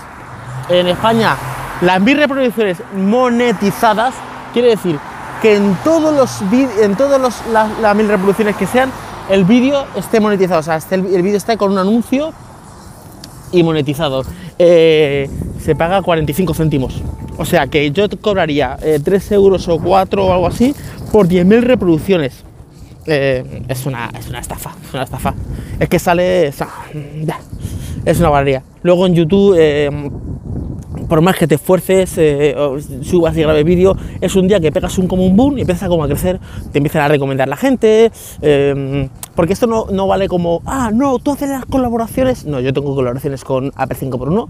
En 0.69 0.87
España, 0.87 1.37
las 1.83 2.01
1.000 2.01 2.17
reproducciones 2.17 2.79
monetizadas 2.97 4.15
quiere 4.53 4.69
decir 4.69 4.99
que 5.43 5.57
en 5.57 5.77
todos 5.83 6.15
los 6.15 6.41
en 6.81 6.97
todos 6.97 7.21
las, 7.21 7.45
1.000 7.47 8.07
reproducciones 8.07 8.57
que 8.57 8.67
sean, 8.67 8.91
el 9.29 9.45
vídeo 9.45 9.85
esté 9.97 10.21
monetizado, 10.21 10.61
o 10.61 10.63
sea, 10.63 10.79
el, 10.93 11.03
vídeo 11.23 11.37
está 11.37 11.57
con 11.57 11.73
un 11.73 11.79
anuncio 11.79 12.33
y 13.51 13.63
monetizado. 13.65 14.23
Eh, 14.59 15.29
se 15.61 15.75
paga 15.75 16.01
45 16.01 16.55
céntimos. 16.55 17.03
O 17.37 17.45
sea 17.45 17.67
que 17.67 17.91
yo 17.91 18.07
cobraría 18.21 18.77
3 19.03 19.33
eh, 19.33 19.35
euros 19.35 19.67
o 19.67 19.79
4 19.79 20.25
o 20.25 20.33
algo 20.33 20.47
así 20.47 20.75
por 21.11 21.27
10.000 21.27 21.61
reproducciones. 21.63 22.45
Eh, 23.07 23.65
es, 23.67 23.85
una, 23.85 24.11
es 24.17 24.29
una 24.29 24.39
estafa, 24.39 24.77
es 24.87 24.95
una 24.95 25.03
estafa. 25.03 25.35
Es 25.81 25.89
que 25.89 25.99
sale, 25.99 26.47
es 26.47 28.21
una 28.21 28.29
barbaridad. 28.29 28.63
Luego 28.83 29.07
en 29.07 29.15
YouTube, 29.15 29.57
por 31.09 31.21
más 31.21 31.37
que 31.37 31.47
te 31.47 31.57
esfuerces, 31.57 32.15
eh, 32.17 32.55
subas 33.03 33.37
y 33.37 33.43
grabes 33.43 33.65
vídeo, 33.65 33.97
es 34.21 34.35
un 34.37 34.49
día 34.49 34.61
que 34.61 34.73
pegas 34.73 34.99
un 34.99 35.07
como 35.07 35.29
boom 35.31 35.59
y 35.59 35.61
empieza 35.63 35.89
como 35.89 36.05
a 36.05 36.09
crecer, 36.09 36.41
te 36.71 36.79
empiezan 36.79 37.03
a 37.03 37.09
recomendar 37.09 37.49
la 37.49 37.57
gente, 37.57 38.11
porque 39.35 39.53
esto 39.53 39.67
no, 39.67 39.87
no, 39.91 40.07
vale 40.07 40.29
como, 40.29 40.63
ah, 40.67 40.91
no, 40.93 41.19
tú 41.19 41.33
haces 41.33 41.49
las 41.49 41.65
colaboraciones. 41.67 42.45
No, 42.45 42.61
yo 42.61 42.73
tengo 42.73 42.95
colaboraciones 42.95 43.45
con 43.45 43.73
Apple 43.77 43.99
5x1, 43.99 44.49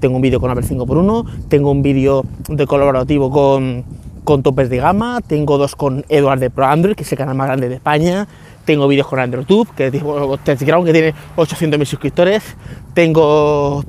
tengo 0.00 0.16
un 0.16 0.22
vídeo 0.22 0.40
con 0.40 0.50
Apple 0.50 0.66
5x1, 0.66 1.26
tengo 1.48 1.70
un 1.70 1.82
vídeo 1.82 2.24
de 2.48 2.66
colaborativo 2.66 3.30
con 3.30 3.84
con 4.24 4.42
topes 4.42 4.70
de 4.70 4.76
gama, 4.76 5.20
tengo 5.26 5.58
dos 5.58 5.74
con 5.74 6.04
Eduard 6.08 6.38
de 6.38 6.50
Pro 6.50 6.66
Android, 6.66 6.94
que 6.94 7.02
es 7.02 7.12
el 7.12 7.18
canal 7.18 7.34
más 7.34 7.48
grande 7.48 7.68
de 7.68 7.76
España, 7.76 8.28
tengo 8.64 8.86
vídeos 8.86 9.06
con 9.06 9.18
AndroidTube, 9.18 9.74
que 9.74 9.86
es 9.86 9.92
que 9.92 10.92
tiene 10.92 11.14
800.000 11.36 11.84
suscriptores, 11.84 12.56
tengo 12.94 13.84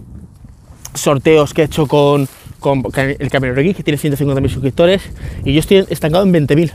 sorteos 0.96 1.54
que 1.54 1.64
he 1.64 1.66
hecho 1.66 1.88
con, 1.88 2.28
con 2.60 2.84
el 2.96 3.30
Camino 3.30 3.56
Geek, 3.56 3.78
que 3.78 3.84
tiene 3.84 4.00
150.000 4.00 4.50
suscriptores, 4.50 5.02
y 5.44 5.54
yo 5.54 5.60
estoy 5.60 5.86
estancado 5.90 6.24
en 6.24 6.34
20.000. 6.34 6.72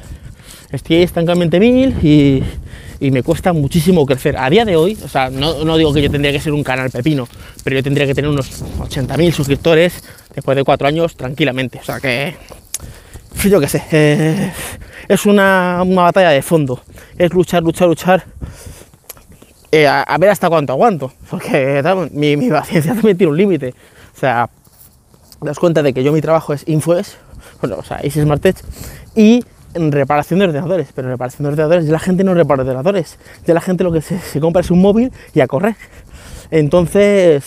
Estoy 0.72 1.02
estancado 1.02 1.42
en 1.42 1.50
20.000 1.50 2.02
y, 2.02 2.42
y, 3.00 3.10
me 3.10 3.22
cuesta 3.22 3.52
muchísimo 3.52 4.04
crecer. 4.04 4.36
A 4.36 4.50
día 4.50 4.64
de 4.64 4.76
hoy, 4.76 4.98
o 5.02 5.08
sea, 5.08 5.30
no, 5.30 5.64
no, 5.64 5.76
digo 5.78 5.94
que 5.94 6.02
yo 6.02 6.10
tendría 6.10 6.32
que 6.32 6.40
ser 6.40 6.52
un 6.52 6.62
canal 6.62 6.90
pepino, 6.90 7.26
pero 7.64 7.76
yo 7.76 7.82
tendría 7.82 8.06
que 8.06 8.14
tener 8.14 8.30
unos 8.30 8.62
80.000 8.80 9.32
suscriptores 9.32 10.02
después 10.34 10.56
de 10.56 10.64
cuatro 10.64 10.86
años 10.86 11.16
tranquilamente. 11.16 11.78
O 11.78 11.84
sea 11.84 12.00
que 12.00 12.34
yo 13.44 13.60
qué 13.60 13.68
sé, 13.68 13.82
eh, 13.92 14.52
es 15.06 15.26
una, 15.26 15.82
batalla 15.86 16.30
de 16.30 16.42
fondo, 16.42 16.80
es 17.16 17.32
luchar, 17.32 17.62
luchar, 17.62 17.88
luchar, 17.88 18.24
eh, 19.70 19.86
a, 19.86 20.16
ver 20.18 20.30
hasta 20.30 20.48
cuánto 20.48 20.72
aguanto, 20.72 21.12
porque 21.30 21.82
mi, 22.12 22.36
paciencia 22.50 22.92
también 22.94 23.16
tiene 23.16 23.30
un 23.30 23.36
límite, 23.36 23.74
o 24.18 24.20
sea, 24.20 24.50
das 25.40 25.60
cuenta 25.60 25.80
de 25.84 25.94
que 25.94 26.02
yo 26.02 26.10
mi 26.10 26.20
trabajo 26.20 26.52
es 26.52 26.66
Infoes, 26.66 27.18
bueno, 27.60 27.76
o 27.78 27.84
sea, 27.84 28.00
Easy 28.02 28.20
Smart 28.20 28.42
Tech, 28.42 28.56
y 29.14 29.44
reparación 29.74 30.40
de 30.40 30.46
ordenadores, 30.46 30.88
pero 30.92 31.08
reparación 31.08 31.44
de 31.44 31.50
ordenadores 31.50 31.86
ya 31.86 31.92
la 31.92 32.00
gente 32.00 32.24
no 32.24 32.34
repara 32.34 32.62
ordenadores, 32.62 33.16
ya 33.46 33.54
la 33.54 33.60
gente 33.60 33.84
lo 33.84 33.92
que 33.92 34.02
se, 34.02 34.18
se 34.18 34.40
compra 34.40 34.62
es 34.62 34.72
un 34.72 34.80
móvil 34.80 35.12
y 35.34 35.40
a 35.40 35.46
correr, 35.46 35.76
entonces 36.50 37.44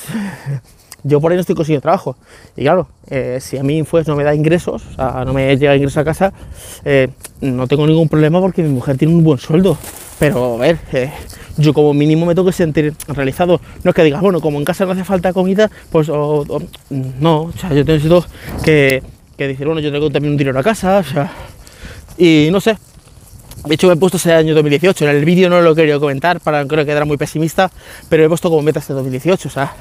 yo 1.03 1.19
por 1.19 1.31
ahí 1.31 1.36
no 1.36 1.42
estoy 1.42 1.56
consiguiendo 1.56 1.81
trabajo. 1.81 2.15
Y 2.56 2.63
claro, 2.63 2.88
eh, 3.09 3.39
si 3.42 3.57
a 3.57 3.63
mí 3.63 3.77
Infues 3.77 4.07
no 4.07 4.15
me 4.15 4.24
da 4.24 4.36
ingresos, 4.36 4.83
o 4.92 4.95
sea, 4.95 5.25
no 5.25 5.33
me 5.33 5.56
llega 5.57 5.75
ingresos 5.75 5.98
a 5.98 6.03
casa, 6.03 6.33
eh, 6.86 7.09
no 7.42 7.68
tengo 7.68 7.88
ningún 7.88 8.09
problema 8.09 8.39
porque 8.39 8.63
mi 8.63 8.69
mujer 8.69 8.98
tiene 8.98 9.13
un 9.13 9.24
buen 9.24 9.39
sueldo. 9.39 9.77
Pero 10.19 10.56
a 10.56 10.57
ver, 10.57 10.77
eh, 10.94 11.12
yo 11.57 11.74
como 11.74 11.94
mínimo 11.94 12.25
me 12.25 12.36
tengo 12.36 12.45
que 12.45 12.53
sentir 12.53 12.94
realizado. 13.07 13.59
No 13.83 13.89
es 13.89 13.95
que 13.95 14.03
digas, 14.03 14.21
bueno, 14.21 14.39
como 14.42 14.59
en 14.59 14.65
casa 14.65 14.86
no 14.86 14.92
hace 14.92 15.03
falta 15.03 15.33
comida, 15.33 15.69
pues 15.92 16.09
no, 16.09 17.42
o 17.42 17.54
sea, 17.59 17.74
yo 17.74 17.83
necesito 17.83 18.25
que, 18.63 19.01
que 19.38 19.47
decir, 19.47 19.65
bueno, 19.65 19.81
yo 19.81 19.92
tengo 19.92 20.09
también 20.12 20.33
un 20.33 20.38
dinero 20.38 20.59
a 20.59 20.63
casa, 20.63 21.00
o 21.00 21.04
sea, 21.04 21.31
y 22.18 22.50
no 22.51 22.62
sé, 22.62 22.77
de 23.66 23.75
hecho, 23.75 23.88
me 23.88 23.94
he 23.94 23.96
puesto 23.98 24.18
ese 24.18 24.34
año 24.34 24.56
2018. 24.56 25.08
En 25.08 25.16
el 25.16 25.25
vídeo 25.25 25.50
no 25.50 25.62
lo 25.62 25.75
quería 25.75 26.00
comentar 26.00 26.40
para 26.40 26.62
no 26.62 26.68
creo 26.68 26.84
que 26.84 26.92
era 26.92 27.06
muy 27.06 27.18
pesimista, 27.18 27.69
pero 28.10 28.24
he 28.24 28.28
puesto 28.28 28.50
como 28.50 28.62
meta 28.62 28.80
este 28.80 28.94
2018. 28.94 29.48
O 29.48 29.52
sea, 29.52 29.74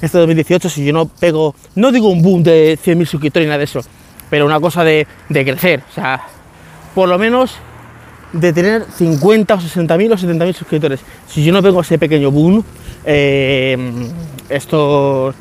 este 0.00 0.18
2018, 0.18 0.68
si 0.68 0.84
yo 0.84 0.92
no 0.92 1.06
pego, 1.06 1.54
no 1.74 1.90
digo 1.90 2.08
un 2.08 2.22
boom 2.22 2.42
de 2.42 2.78
100.000 2.82 3.06
suscriptores 3.06 3.46
ni 3.46 3.48
nada 3.48 3.58
de 3.58 3.64
eso, 3.64 3.80
pero 4.30 4.46
una 4.46 4.60
cosa 4.60 4.84
de, 4.84 5.06
crecer. 5.28 5.82
O 5.90 5.94
sea, 5.94 6.22
por 6.94 7.08
lo 7.08 7.18
menos 7.18 7.56
de 8.32 8.52
tener 8.52 8.84
50 8.96 9.54
o 9.54 9.58
60.000 9.58 10.12
o 10.12 10.16
70.000 10.16 10.52
suscriptores. 10.54 11.00
Si 11.28 11.44
yo 11.44 11.52
no 11.52 11.62
pego 11.62 11.80
ese 11.80 11.98
pequeño 11.98 12.30
boom, 12.30 12.64
eh, 13.04 13.76
esto 14.48 15.34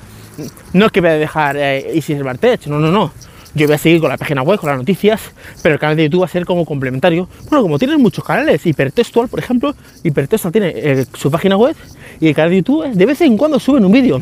no 0.74 0.86
es 0.86 0.92
que 0.92 1.00
voy 1.00 1.10
a 1.12 1.14
dejar 1.14 1.58
eh, 1.58 1.96
Easy 1.96 2.18
Smart 2.18 2.40
Tech, 2.40 2.66
no, 2.66 2.80
no, 2.80 2.92
no 2.92 3.12
yo 3.56 3.68
voy 3.68 3.76
a 3.76 3.78
seguir 3.78 4.02
con 4.02 4.10
la 4.10 4.18
página 4.18 4.42
web, 4.42 4.60
con 4.60 4.70
las 4.70 4.80
noticias, 4.80 5.22
pero 5.62 5.76
el 5.76 5.80
canal 5.80 5.96
de 5.96 6.04
YouTube 6.04 6.22
va 6.22 6.26
a 6.26 6.30
ser 6.30 6.46
como 6.46 6.66
complementario. 6.66 7.28
Bueno, 7.50 7.62
como 7.62 7.78
tienen 7.78 8.02
muchos 8.02 8.24
canales, 8.24 8.66
Hipertextual, 8.66 9.28
por 9.28 9.40
ejemplo, 9.40 9.76
Hipertextual 10.04 10.52
tiene 10.52 10.74
eh, 10.76 11.06
su 11.14 11.30
página 11.30 11.56
web 11.56 11.76
y 12.20 12.30
el 12.30 12.36
canal 12.36 12.50
de 12.50 12.58
YouTube 12.58 12.92
de 12.92 13.06
vez 13.06 13.22
en 13.22 13.38
cuando 13.38 13.60
suben 13.60 13.86
un 13.86 13.92
vídeo. 13.92 14.22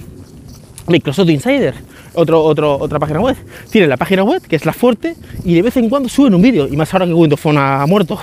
Microsoft 0.88 1.30
Insider, 1.30 1.76
otro, 2.14 2.44
otro, 2.44 2.78
otra 2.78 3.00
página 3.00 3.22
web, 3.22 3.38
tiene 3.70 3.88
la 3.88 3.96
página 3.96 4.24
web, 4.24 4.42
que 4.42 4.58
es 4.58 4.66
la 4.66 4.74
fuerte, 4.74 5.16
y 5.46 5.54
de 5.54 5.62
vez 5.62 5.78
en 5.78 5.88
cuando 5.90 6.10
suben 6.10 6.34
un 6.34 6.42
vídeo, 6.42 6.68
y 6.68 6.76
más 6.76 6.94
ahora 6.94 7.06
que 7.06 7.14
Windows 7.14 7.40
Phone 7.40 7.58
ha 7.58 7.86
muerto. 7.86 8.20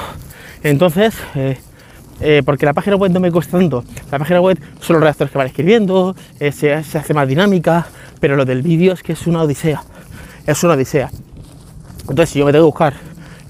Entonces, 0.63 1.15
eh, 1.37 1.57
eh, 2.21 2.43
porque 2.45 2.67
la 2.67 2.75
página 2.75 2.97
web 2.97 3.13
no 3.13 3.21
me 3.21 3.31
cuesta 3.31 3.57
tanto. 3.57 3.85
La 4.11 4.19
página 4.19 4.43
web 4.43 4.59
son 4.81 4.95
los 4.95 5.03
redactores 5.03 5.31
que 5.31 5.39
van 5.39 5.47
escribiendo, 5.47 6.15
se, 6.39 6.53
se, 6.53 6.73
hace 6.73 7.15
más 7.15 7.29
dinámica, 7.29 7.87
pero 8.21 8.37
lo 8.37 8.45
del 8.45 8.61
vídeo 8.61 8.93
es 8.93 9.03
que 9.03 9.13
es 9.13 9.27
una 9.27 9.43
odisea 9.43 9.83
es 10.49 10.65
una 10.65 10.75
odisea. 10.75 11.11
Entonces, 12.01 12.31
si 12.31 12.39
yo 12.39 12.47
me 12.47 12.53
tengo 12.53 12.65
que 12.65 12.71
buscar 12.71 12.95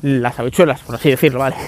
las 0.03 0.39
habichuelas, 0.39 0.81
por 0.81 0.97
así 0.97 1.11
decirlo, 1.11 1.41
¿vale? 1.41 1.57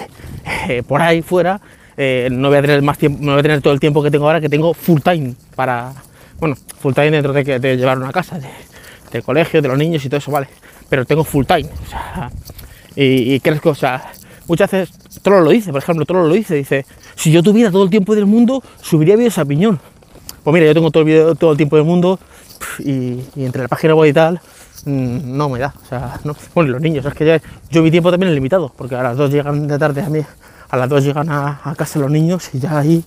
Eh, 0.67 0.81
por 0.83 1.01
ahí 1.01 1.21
fuera, 1.21 1.61
eh, 1.97 2.27
no 2.31 2.49
voy 2.49 2.57
a 2.57 2.61
tener 2.61 2.81
más 2.81 2.97
tiempo, 2.97 3.19
no 3.21 3.31
voy 3.31 3.39
a 3.39 3.43
tener 3.43 3.61
todo 3.61 3.73
el 3.73 3.79
tiempo 3.79 4.01
que 4.01 4.09
tengo 4.09 4.25
ahora, 4.25 4.41
que 4.41 4.49
tengo 4.49 4.73
full 4.73 4.99
time 5.01 5.35
para, 5.55 5.93
bueno, 6.39 6.55
full 6.79 6.93
time 6.93 7.11
dentro 7.11 7.31
de, 7.31 7.59
de 7.59 7.77
llevar 7.77 7.97
una 7.97 8.11
casa, 8.11 8.39
de, 9.11 9.21
colegio, 9.21 9.61
de 9.61 9.67
los 9.67 9.77
niños 9.77 10.03
y 10.03 10.09
todo 10.09 10.17
eso, 10.17 10.31
¿vale? 10.31 10.47
Pero 10.89 11.05
tengo 11.05 11.23
full 11.23 11.45
time, 11.45 11.69
y, 12.95 13.39
o 13.63 13.75
sea, 13.75 14.11
muchas 14.47 14.71
veces 14.71 15.21
Trollo 15.21 15.41
lo 15.41 15.51
dice, 15.51 15.71
por 15.71 15.81
ejemplo, 15.81 16.05
Trollo 16.05 16.27
lo 16.27 16.33
dice, 16.33 16.55
dice, 16.55 16.85
si 17.15 17.31
yo 17.31 17.43
tuviera 17.43 17.71
todo 17.71 17.83
el 17.83 17.89
tiempo 17.89 18.15
del 18.15 18.25
mundo, 18.25 18.63
subiría 18.81 19.15
vídeos 19.15 19.37
a 19.37 19.45
piñón. 19.45 19.79
Pues 20.43 20.53
mira, 20.53 20.65
yo 20.65 20.73
tengo 20.73 20.89
todo 20.89 21.03
el, 21.03 21.37
todo 21.37 21.51
el 21.51 21.57
tiempo 21.57 21.75
del 21.75 21.85
mundo 21.85 22.19
y, 22.79 23.19
y 23.35 23.45
entre 23.45 23.61
la 23.61 23.67
página 23.67 23.93
web 23.95 24.09
y 24.09 24.13
tal, 24.13 24.41
no 24.85 25.49
me 25.49 25.59
da. 25.59 25.73
O 25.83 25.87
sea, 25.87 26.19
no. 26.23 26.35
Bueno, 26.53 26.71
los 26.71 26.81
niños, 26.81 27.05
es 27.05 27.13
que 27.13 27.25
ya, 27.25 27.41
yo 27.69 27.81
mi 27.81 27.91
tiempo 27.91 28.11
también 28.11 28.29
es 28.29 28.35
limitado, 28.35 28.71
porque 28.75 28.95
a 28.95 29.03
las 29.03 29.17
dos 29.17 29.31
llegan 29.31 29.67
de 29.67 29.77
tarde 29.77 30.01
a 30.01 30.09
mí, 30.09 30.21
a 30.69 30.77
las 30.77 30.89
dos 30.89 31.03
llegan 31.03 31.29
a, 31.29 31.73
casa 31.77 31.99
los 31.99 32.11
niños 32.11 32.49
y 32.53 32.59
ya 32.59 32.77
ahí, 32.77 33.03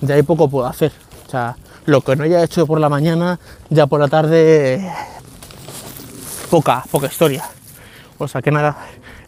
ya 0.00 0.14
hay 0.14 0.22
poco 0.22 0.48
puedo 0.48 0.66
hacer. 0.66 0.92
O 1.26 1.30
sea, 1.30 1.56
lo 1.86 2.00
que 2.00 2.16
no 2.16 2.24
haya 2.24 2.42
hecho 2.42 2.66
por 2.66 2.80
la 2.80 2.88
mañana, 2.88 3.38
ya 3.68 3.86
por 3.86 4.00
la 4.00 4.08
tarde, 4.08 4.86
poca, 6.50 6.84
poca 6.90 7.06
historia. 7.06 7.44
O 8.18 8.28
sea 8.28 8.42
que 8.42 8.50
nada, 8.50 8.76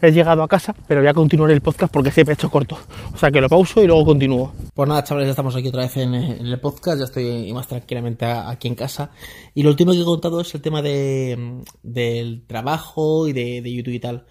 he 0.07 0.11
llegado 0.11 0.43
a 0.43 0.47
casa, 0.47 0.75
pero 0.87 1.01
voy 1.01 1.09
a 1.09 1.13
continuar 1.13 1.51
el 1.51 1.61
podcast 1.61 1.91
porque 1.91 2.11
se 2.11 2.23
me 2.23 2.31
ha 2.31 2.33
hecho 2.33 2.49
corto. 2.49 2.77
O 3.13 3.17
sea 3.17 3.31
que 3.31 3.41
lo 3.41 3.49
pauso 3.49 3.81
y 3.81 3.87
luego 3.87 4.05
continúo. 4.05 4.53
Pues 4.73 4.89
nada, 4.89 5.03
chavales, 5.03 5.27
ya 5.27 5.31
estamos 5.31 5.55
aquí 5.55 5.67
otra 5.69 5.83
vez 5.83 5.97
en, 5.97 6.13
el 6.13 6.59
podcast, 6.59 6.99
ya 6.99 7.05
estoy 7.05 7.51
más 7.53 7.67
tranquilamente 7.67 8.25
aquí 8.25 8.67
en 8.67 8.75
casa. 8.75 9.11
Y 9.53 9.63
lo 9.63 9.69
último 9.69 9.91
que 9.91 10.01
he 10.01 10.05
contado 10.05 10.41
es 10.41 10.53
el 10.55 10.61
tema 10.61 10.81
de, 10.81 11.61
del 11.81 12.45
trabajo 12.47 13.27
y 13.27 13.33
de, 13.33 13.73
YouTube 13.73 13.93
y 13.93 13.99
tal. 13.99 14.25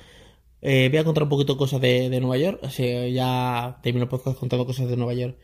Eh, 0.61 0.89
voy 0.91 0.99
a 0.99 1.05
contar 1.05 1.25
un 1.25 1.29
poquito 1.29 1.57
cosas 1.57 1.81
de, 1.81 2.09
Nueva 2.21 2.37
York, 2.37 2.61
así 2.63 3.13
ya 3.13 3.79
termino 3.83 4.05
el 4.05 4.09
podcast 4.09 4.39
contando 4.39 4.67
cosas 4.67 4.89
de 4.89 4.97
Nueva 4.97 5.15
York. 5.15 5.37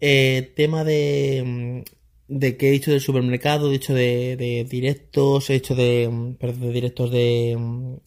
Eh, 0.00 0.52
tema 0.54 0.84
de, 0.84 1.84
de 2.28 2.56
que 2.56 2.68
he 2.68 2.70
dicho 2.72 2.90
del 2.90 3.00
supermercado, 3.00 3.68
he 3.68 3.72
dicho 3.72 3.94
de, 3.94 4.66
directos, 4.68 5.48
he 5.50 5.54
dicho 5.54 5.74
de, 5.74 6.36
de 6.40 6.72
directos 6.72 7.10
de, 7.10 7.56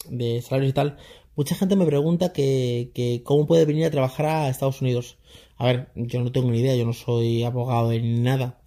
de 0.08 0.42
salarios 0.42 0.70
y 0.70 0.74
tal, 0.74 0.98
mucha 1.40 1.54
gente 1.54 1.74
me 1.74 1.86
pregunta 1.86 2.34
que, 2.34 3.22
cómo 3.24 3.46
puede 3.46 3.64
venir 3.64 3.86
a 3.86 3.90
trabajar 3.90 4.26
a 4.26 4.48
Estados 4.50 4.82
Unidos. 4.82 5.16
A 5.56 5.64
ver, 5.64 5.88
yo 5.94 6.20
no 6.20 6.30
tengo 6.32 6.50
ni 6.50 6.58
idea, 6.58 6.76
yo 6.76 6.84
no 6.84 6.92
soy 6.92 7.44
abogado 7.44 7.88
ni 7.92 8.20
nada. 8.20 8.60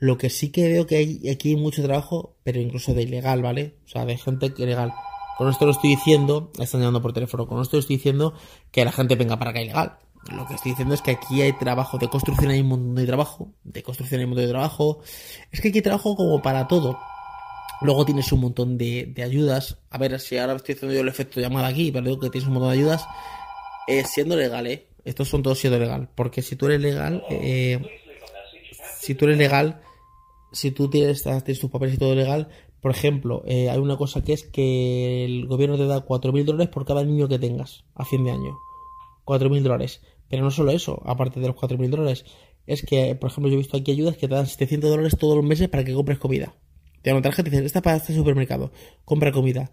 Lo 0.00 0.18
que 0.18 0.28
sí 0.28 0.50
que 0.50 0.66
veo 0.66 0.88
que 0.88 0.96
hay 0.96 1.28
aquí 1.28 1.50
hay 1.50 1.56
mucho 1.56 1.84
trabajo, 1.84 2.34
pero 2.42 2.60
incluso 2.60 2.94
de 2.94 3.02
ilegal, 3.02 3.42
¿vale? 3.42 3.76
O 3.84 3.88
sea, 3.88 4.04
de 4.06 4.18
gente 4.18 4.52
ilegal. 4.58 4.92
Con 5.38 5.48
esto 5.48 5.66
lo 5.66 5.70
estoy 5.70 5.90
diciendo, 5.90 6.50
están 6.58 6.80
llamando 6.80 7.00
por 7.00 7.12
teléfono, 7.12 7.46
con 7.46 7.62
esto 7.62 7.76
lo 7.76 7.80
estoy 7.80 7.94
diciendo 7.94 8.34
que 8.72 8.84
la 8.84 8.90
gente 8.90 9.14
venga 9.14 9.38
para 9.38 9.52
acá 9.52 9.62
ilegal. 9.62 9.98
Lo 10.32 10.48
que 10.48 10.54
estoy 10.54 10.72
diciendo 10.72 10.94
es 10.94 11.02
que 11.02 11.12
aquí 11.12 11.42
hay 11.42 11.52
trabajo 11.52 11.96
de 11.96 12.08
construcción, 12.08 12.50
hay 12.50 12.60
un 12.60 12.66
montón 12.66 12.96
de 12.96 13.06
trabajo, 13.06 13.52
de 13.62 13.84
construcción 13.84 14.18
hay 14.18 14.24
un 14.24 14.30
montón 14.30 14.46
de 14.46 14.50
trabajo. 14.50 14.98
Es 15.52 15.60
que 15.60 15.68
aquí 15.68 15.78
hay 15.78 15.82
trabajo 15.82 16.16
como 16.16 16.42
para 16.42 16.66
todo. 16.66 16.98
Luego 17.82 18.04
tienes 18.04 18.32
un 18.32 18.40
montón 18.40 18.78
de, 18.78 19.12
ayudas. 19.24 19.78
A 19.90 19.98
ver, 19.98 20.18
si 20.20 20.38
ahora 20.38 20.54
estoy 20.54 20.74
haciendo 20.74 20.94
yo 20.94 21.02
el 21.02 21.08
efecto 21.08 21.40
llamada 21.40 21.68
aquí, 21.68 21.92
pero 21.92 22.06
digo 22.06 22.20
que 22.20 22.30
tienes 22.30 22.48
un 22.48 22.54
montón 22.54 22.72
de 22.72 22.78
ayudas. 22.78 23.06
Eh, 23.86 24.04
siendo 24.04 24.36
legal, 24.36 24.66
¿eh? 24.66 24.86
Estos 25.04 25.28
son 25.28 25.42
todos 25.42 25.58
siendo 25.58 25.78
legal. 25.78 26.08
Porque 26.14 26.42
si 26.42 26.56
tú 26.56 26.66
eres 26.66 26.80
legal, 26.80 27.22
eh, 27.30 27.80
si 28.98 29.14
tú 29.14 29.26
eres 29.26 29.38
legal, 29.38 29.80
si 30.52 30.70
tú 30.70 30.88
tienes, 30.88 31.22
tienes 31.22 31.60
tus 31.60 31.70
papeles 31.70 31.94
y 31.94 31.98
todo 31.98 32.14
legal, 32.14 32.48
por 32.80 32.90
ejemplo, 32.90 33.42
eh, 33.46 33.68
hay 33.70 33.78
una 33.78 33.96
cosa 33.96 34.22
que 34.22 34.32
es 34.32 34.44
que 34.44 35.24
el 35.24 35.46
gobierno 35.46 35.76
te 35.76 35.86
da 35.86 36.04
4.000 36.04 36.44
dólares 36.44 36.68
por 36.68 36.84
cada 36.86 37.04
niño 37.04 37.28
que 37.28 37.38
tengas 37.38 37.84
a 37.94 38.04
fin 38.04 38.24
de 38.24 38.30
año. 38.30 38.58
4.000 39.24 39.62
dólares. 39.62 40.02
Pero 40.28 40.42
no 40.44 40.50
solo 40.50 40.72
eso, 40.72 41.02
aparte 41.04 41.40
de 41.40 41.48
los 41.48 41.56
4.000 41.56 41.90
dólares, 41.90 42.24
es 42.66 42.82
que, 42.82 43.14
por 43.14 43.30
ejemplo, 43.30 43.48
yo 43.48 43.54
he 43.54 43.58
visto 43.58 43.76
aquí 43.76 43.92
ayudas 43.92 44.16
que 44.16 44.28
te 44.28 44.34
dan 44.34 44.46
700 44.46 44.90
dólares 44.90 45.16
todos 45.18 45.36
los 45.36 45.44
meses 45.44 45.68
para 45.68 45.84
que 45.84 45.94
compres 45.94 46.18
comida. 46.18 46.54
Te 47.06 47.12
otra 47.12 47.30
gente 47.30 47.50
y 47.50 47.52
dicen, 47.52 47.66
esta 47.66 47.82
para 47.82 47.98
este 47.98 48.12
supermercado, 48.12 48.72
compra 49.04 49.30
comida. 49.30 49.70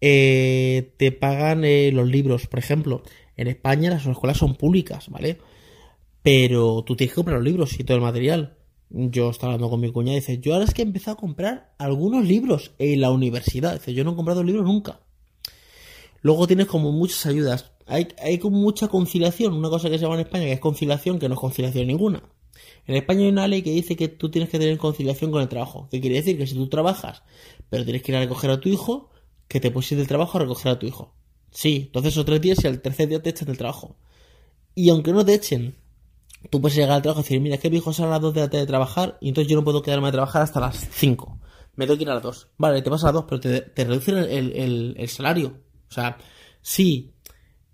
Eh, 0.00 0.92
te 0.96 1.10
pagan 1.10 1.64
eh, 1.64 1.90
los 1.90 2.06
libros, 2.06 2.46
por 2.46 2.60
ejemplo. 2.60 3.02
En 3.36 3.48
España 3.48 3.90
las 3.90 4.06
escuelas 4.06 4.36
son 4.36 4.54
públicas, 4.54 5.08
¿vale? 5.08 5.38
Pero 6.22 6.84
tú 6.84 6.94
tienes 6.94 7.10
que 7.10 7.16
comprar 7.16 7.38
los 7.38 7.44
libros 7.44 7.80
y 7.80 7.82
todo 7.82 7.96
el 7.96 8.04
material. 8.04 8.56
Yo 8.90 9.30
estaba 9.30 9.54
hablando 9.54 9.68
con 9.68 9.80
mi 9.80 9.90
cuñada 9.90 10.16
y 10.16 10.20
dice, 10.20 10.38
yo 10.38 10.52
ahora 10.52 10.64
es 10.64 10.74
que 10.74 10.82
he 10.82 10.84
empezado 10.84 11.16
a 11.16 11.20
comprar 11.20 11.74
algunos 11.78 12.24
libros 12.24 12.70
en 12.78 13.00
la 13.00 13.10
universidad. 13.10 13.72
Dice, 13.72 13.92
yo 13.92 14.04
no 14.04 14.12
he 14.12 14.14
comprado 14.14 14.44
libros 14.44 14.64
nunca. 14.64 15.00
Luego 16.22 16.46
tienes 16.46 16.66
como 16.66 16.92
muchas 16.92 17.26
ayudas 17.26 17.72
hay, 17.86 18.08
hay 18.22 18.38
mucha 18.38 18.88
conciliación, 18.88 19.54
una 19.54 19.70
cosa 19.70 19.88
que 19.88 19.98
se 19.98 20.02
llama 20.02 20.16
en 20.16 20.22
España 20.22 20.44
que 20.44 20.52
es 20.52 20.60
conciliación, 20.60 21.18
que 21.18 21.28
no 21.28 21.34
es 21.34 21.40
conciliación 21.40 21.86
ninguna. 21.86 22.22
En 22.86 22.94
España 22.94 23.22
hay 23.22 23.28
una 23.28 23.48
ley 23.48 23.62
que 23.62 23.70
dice 23.70 23.96
que 23.96 24.08
tú 24.08 24.30
tienes 24.30 24.48
que 24.48 24.58
tener 24.58 24.78
conciliación 24.78 25.30
con 25.30 25.42
el 25.42 25.48
trabajo. 25.48 25.88
¿Qué 25.90 26.00
quiere 26.00 26.16
decir? 26.16 26.38
Que 26.38 26.46
si 26.46 26.54
tú 26.54 26.68
trabajas, 26.68 27.22
pero 27.68 27.84
tienes 27.84 28.02
que 28.02 28.12
ir 28.12 28.16
a 28.16 28.20
recoger 28.20 28.50
a 28.50 28.60
tu 28.60 28.68
hijo, 28.68 29.10
que 29.48 29.60
te 29.60 29.70
puedes 29.70 29.90
ir 29.92 29.98
del 29.98 30.06
trabajo 30.06 30.38
a 30.38 30.42
recoger 30.42 30.72
a 30.72 30.78
tu 30.78 30.86
hijo. 30.86 31.14
Sí, 31.50 31.84
entonces 31.86 32.12
esos 32.12 32.24
tres 32.24 32.40
días 32.40 32.62
y 32.62 32.66
al 32.68 32.80
tercer 32.80 33.08
día 33.08 33.22
te 33.22 33.30
echan 33.30 33.46
del 33.48 33.58
trabajo. 33.58 33.96
Y 34.74 34.90
aunque 34.90 35.12
no 35.12 35.24
te 35.24 35.34
echen, 35.34 35.76
tú 36.50 36.60
puedes 36.60 36.76
llegar 36.76 36.92
al 36.92 37.02
trabajo 37.02 37.20
y 37.20 37.24
decir, 37.24 37.40
mira, 37.40 37.58
que 37.58 37.70
mi 37.70 37.78
hijo 37.78 37.92
sale 37.92 38.08
a 38.08 38.12
las 38.12 38.20
2 38.20 38.34
de 38.34 38.40
la 38.40 38.46
tarde 38.46 38.60
de 38.60 38.66
trabajar 38.66 39.18
y 39.20 39.28
entonces 39.28 39.50
yo 39.50 39.56
no 39.56 39.64
puedo 39.64 39.82
quedarme 39.82 40.08
a 40.08 40.12
trabajar 40.12 40.42
hasta 40.42 40.60
las 40.60 40.88
5. 40.92 41.40
Me 41.74 41.86
tengo 41.86 41.96
que 41.96 42.04
ir 42.04 42.10
a 42.10 42.14
las 42.14 42.22
2. 42.22 42.48
Vale, 42.58 42.82
te 42.82 42.90
vas 42.90 43.02
a 43.02 43.06
las 43.06 43.14
2, 43.14 43.24
pero 43.28 43.40
te, 43.40 43.84
reducen 43.84 44.18
el, 44.18 44.52
el, 44.52 44.94
el 44.96 45.08
salario. 45.08 45.60
O 45.88 45.92
sea, 45.92 46.18
sí, 46.60 47.14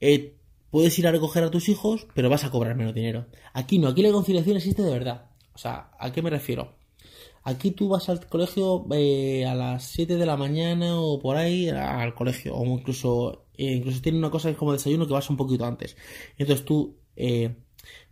eh, 0.00 0.36
puedes 0.72 0.98
ir 0.98 1.06
a 1.06 1.12
recoger 1.12 1.44
a 1.44 1.50
tus 1.50 1.68
hijos, 1.68 2.06
pero 2.14 2.30
vas 2.30 2.44
a 2.44 2.50
cobrar 2.50 2.74
menos 2.74 2.94
dinero. 2.94 3.26
Aquí 3.52 3.78
no, 3.78 3.88
aquí 3.88 4.02
la 4.02 4.10
conciliación 4.10 4.56
existe 4.56 4.82
de 4.82 4.90
verdad. 4.90 5.26
O 5.54 5.58
sea, 5.58 5.90
¿a 6.00 6.10
qué 6.10 6.22
me 6.22 6.30
refiero? 6.30 6.76
Aquí 7.44 7.72
tú 7.72 7.88
vas 7.88 8.08
al 8.08 8.26
colegio 8.26 8.86
eh, 8.92 9.44
a 9.44 9.54
las 9.54 9.84
7 9.84 10.16
de 10.16 10.26
la 10.26 10.38
mañana 10.38 10.98
o 10.98 11.20
por 11.20 11.36
ahí 11.36 11.68
al 11.68 12.14
colegio, 12.14 12.56
o 12.56 12.64
incluso, 12.64 13.44
eh, 13.58 13.74
incluso 13.74 14.00
tiene 14.00 14.16
una 14.16 14.30
cosa 14.30 14.48
que 14.48 14.52
es 14.52 14.58
como 14.58 14.72
desayuno 14.72 15.06
que 15.06 15.12
vas 15.12 15.28
un 15.28 15.36
poquito 15.36 15.66
antes. 15.66 15.94
Entonces 16.38 16.64
tú, 16.64 16.96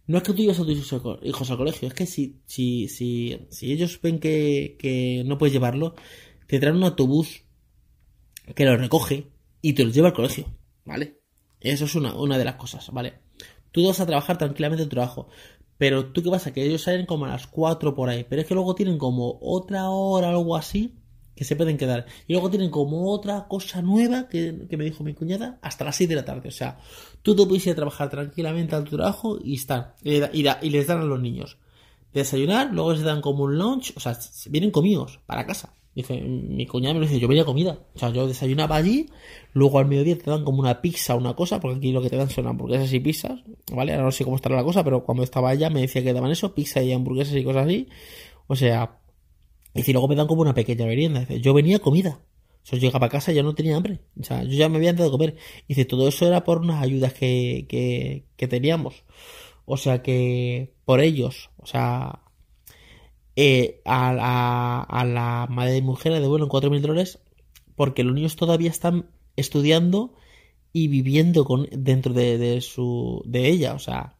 no 0.06 0.18
es 0.18 0.22
que 0.22 0.32
tú 0.34 0.42
lleves 0.42 0.60
a 0.60 0.64
tus 0.64 0.92
hijos 1.22 1.50
al 1.50 1.56
colegio, 1.56 1.88
es 1.88 1.94
que 1.94 2.04
si, 2.04 2.40
si, 2.44 2.88
si, 2.88 3.38
si 3.48 3.72
ellos 3.72 3.98
ven 4.02 4.18
que, 4.18 4.76
que 4.78 5.22
no 5.24 5.38
puedes 5.38 5.54
llevarlo, 5.54 5.94
te 6.46 6.58
traen 6.58 6.76
un 6.76 6.84
autobús 6.84 7.44
que 8.54 8.66
lo 8.66 8.76
recoge 8.76 9.28
y 9.62 9.72
te 9.72 9.84
los 9.84 9.94
lleva 9.94 10.08
al 10.08 10.14
colegio, 10.14 10.46
¿vale? 10.84 11.19
Eso 11.60 11.84
es 11.84 11.94
una, 11.94 12.14
una 12.14 12.38
de 12.38 12.44
las 12.44 12.56
cosas, 12.56 12.90
¿vale? 12.92 13.14
Tú 13.72 13.86
vas 13.86 14.00
a 14.00 14.06
trabajar 14.06 14.38
tranquilamente 14.38 14.82
en 14.82 14.88
tu 14.88 14.96
trabajo. 14.96 15.28
Pero 15.80 16.12
tú 16.12 16.22
qué 16.22 16.30
pasa, 16.30 16.52
que 16.52 16.62
ellos 16.62 16.82
salen 16.82 17.06
como 17.06 17.24
a 17.24 17.28
las 17.28 17.46
4 17.46 17.94
por 17.94 18.10
ahí. 18.10 18.26
Pero 18.28 18.42
es 18.42 18.48
que 18.48 18.54
luego 18.54 18.74
tienen 18.74 18.98
como 18.98 19.38
otra 19.40 19.88
hora 19.88 20.28
o 20.28 20.38
algo 20.38 20.56
así 20.56 20.94
que 21.34 21.44
se 21.44 21.56
pueden 21.56 21.78
quedar. 21.78 22.04
Y 22.26 22.34
luego 22.34 22.50
tienen 22.50 22.70
como 22.70 23.10
otra 23.10 23.46
cosa 23.48 23.80
nueva 23.80 24.28
que, 24.28 24.52
me 24.52 24.84
dijo 24.84 25.02
mi 25.04 25.14
cuñada 25.14 25.58
hasta 25.62 25.86
las 25.86 25.96
6 25.96 26.10
de 26.10 26.16
la 26.16 26.24
tarde. 26.26 26.50
O 26.50 26.52
sea, 26.52 26.78
tú 27.22 27.34
te 27.34 27.46
puedes 27.46 27.66
ir 27.66 27.72
a 27.72 27.76
trabajar 27.76 28.10
tranquilamente 28.10 28.76
a 28.76 28.84
tu 28.84 28.96
trabajo 28.96 29.38
y 29.42 29.54
están. 29.54 29.94
Y, 30.02 30.20
y 30.32 30.70
les 30.70 30.86
dan 30.86 31.00
a 31.00 31.04
los 31.04 31.18
niños. 31.18 31.56
desayunar, 32.12 32.74
luego 32.74 32.92
les 32.92 33.02
dan 33.02 33.22
como 33.22 33.44
un 33.44 33.56
lunch. 33.56 33.94
O 33.96 34.00
sea, 34.00 34.18
vienen 34.50 34.70
comidos 34.70 35.20
para 35.24 35.46
casa. 35.46 35.72
Dice, 35.94 36.20
mi 36.20 36.66
cuñada 36.66 36.94
me 36.94 37.00
dice, 37.00 37.18
yo 37.18 37.26
venía 37.26 37.44
comida. 37.44 37.78
O 37.94 37.98
sea, 37.98 38.10
yo 38.10 38.26
desayunaba 38.26 38.76
allí, 38.76 39.06
luego 39.52 39.78
al 39.78 39.86
mediodía 39.86 40.16
te 40.16 40.30
dan 40.30 40.44
como 40.44 40.60
una 40.60 40.80
pizza, 40.80 41.16
una 41.16 41.34
cosa, 41.34 41.60
porque 41.60 41.78
aquí 41.78 41.92
lo 41.92 42.00
que 42.00 42.10
te 42.10 42.16
dan 42.16 42.30
son 42.30 42.46
hamburguesas 42.46 42.92
y 42.92 43.00
pizzas, 43.00 43.40
¿vale? 43.72 43.92
Ahora 43.92 44.04
no 44.04 44.12
sé 44.12 44.24
cómo 44.24 44.36
estará 44.36 44.56
la 44.56 44.64
cosa, 44.64 44.84
pero 44.84 45.04
cuando 45.04 45.24
estaba 45.24 45.50
allá 45.50 45.68
me 45.68 45.80
decía 45.80 46.02
que 46.02 46.12
daban 46.12 46.30
eso, 46.30 46.54
pizza 46.54 46.80
y 46.82 46.92
hamburguesas 46.92 47.34
y 47.34 47.44
cosas 47.44 47.66
así. 47.66 47.88
O 48.46 48.54
sea, 48.56 48.98
y 49.74 49.82
si 49.82 49.92
luego 49.92 50.08
me 50.08 50.16
dan 50.16 50.26
como 50.26 50.42
una 50.42 50.54
pequeña 50.54 50.86
merienda. 50.86 51.26
Yo 51.28 51.54
venía 51.54 51.80
comida. 51.80 52.20
O 52.62 52.66
sea, 52.66 52.78
yo 52.78 52.86
llegaba 52.86 53.06
a 53.06 53.10
casa 53.10 53.32
y 53.32 53.36
ya 53.36 53.42
no 53.42 53.54
tenía 53.54 53.76
hambre. 53.76 54.00
O 54.20 54.24
sea, 54.24 54.42
yo 54.44 54.52
ya 54.52 54.68
me 54.68 54.76
había 54.76 54.92
dado 54.92 55.04
de 55.06 55.10
comer. 55.10 55.36
Dice, 55.68 55.84
todo 55.84 56.08
eso 56.08 56.26
era 56.26 56.44
por 56.44 56.58
unas 56.58 56.82
ayudas 56.82 57.14
que, 57.14 58.24
que 58.36 58.48
teníamos. 58.48 59.04
O 59.72 59.76
sea 59.76 60.02
que, 60.02 60.72
por 60.84 61.00
ellos, 61.00 61.50
o 61.56 61.66
sea, 61.66 62.22
eh, 63.42 63.80
a, 63.86 64.12
la, 64.12 64.82
a, 64.82 65.04
la, 65.06 65.46
madre 65.48 65.72
de 65.72 65.80
mujer 65.80 66.12
le 66.12 66.20
devuelven 66.20 66.50
4.000 66.50 66.80
dólares 66.82 67.20
porque 67.74 68.04
los 68.04 68.12
niños 68.12 68.36
todavía 68.36 68.68
están 68.68 69.06
estudiando 69.34 70.12
y 70.74 70.88
viviendo 70.88 71.46
con, 71.46 71.66
dentro 71.72 72.12
de, 72.12 72.60
su 72.60 73.22
de 73.24 73.48
ella, 73.48 73.72
o 73.72 73.78
sea, 73.78 74.18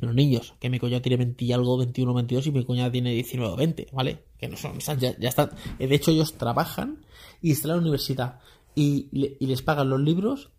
los 0.00 0.12
niños, 0.12 0.54
que 0.58 0.70
mi 0.70 0.80
cuñado 0.80 1.02
tiene 1.02 1.18
20 1.18 1.44
y 1.44 1.52
algo, 1.52 1.78
21, 1.78 2.12
22 2.14 2.46
y 2.48 2.50
mi 2.50 2.64
cuñada 2.64 2.90
tiene 2.90 3.12
19 3.12 3.52
o 3.52 3.56
20, 3.56 3.86
¿vale? 3.92 4.24
Que 4.38 4.48
no 4.48 4.56
son, 4.56 4.80
ya, 4.80 5.16
ya 5.16 5.28
están, 5.28 5.50
de 5.78 5.94
hecho 5.94 6.10
ellos 6.10 6.34
trabajan 6.34 7.06
y 7.40 7.52
están 7.52 7.70
en 7.70 7.76
la 7.76 7.82
universidad 7.82 8.40
y, 8.74 9.08
y 9.12 9.46
les 9.46 9.62
pagan 9.62 9.88
los 9.88 10.00
libros 10.00 10.50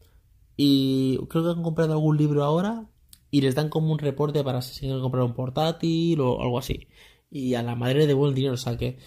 y 0.55 1.17
creo 1.27 1.43
que 1.43 1.49
han 1.49 1.63
comprado 1.63 1.91
algún 1.91 2.15
libro 2.15 2.45
ahora 2.45 2.85
y 3.29 3.41
les 3.41 3.55
dan 3.55 3.67
como 3.67 3.91
un 3.91 3.99
reporte 3.99 4.41
para 4.41 4.61
si 4.61 4.79
quieren 4.79 5.01
comprar 5.01 5.25
un 5.25 5.33
portátil 5.33 6.21
o 6.21 6.41
algo 6.41 6.59
así 6.59 6.87
y 7.33 7.55
a 7.55 7.63
la 7.63 7.75
madre 7.75 8.07
de 8.07 8.13
buen 8.13 8.35
dinero. 8.35 8.53
O 8.53 8.57
sea 8.57 8.77
que 8.77 8.97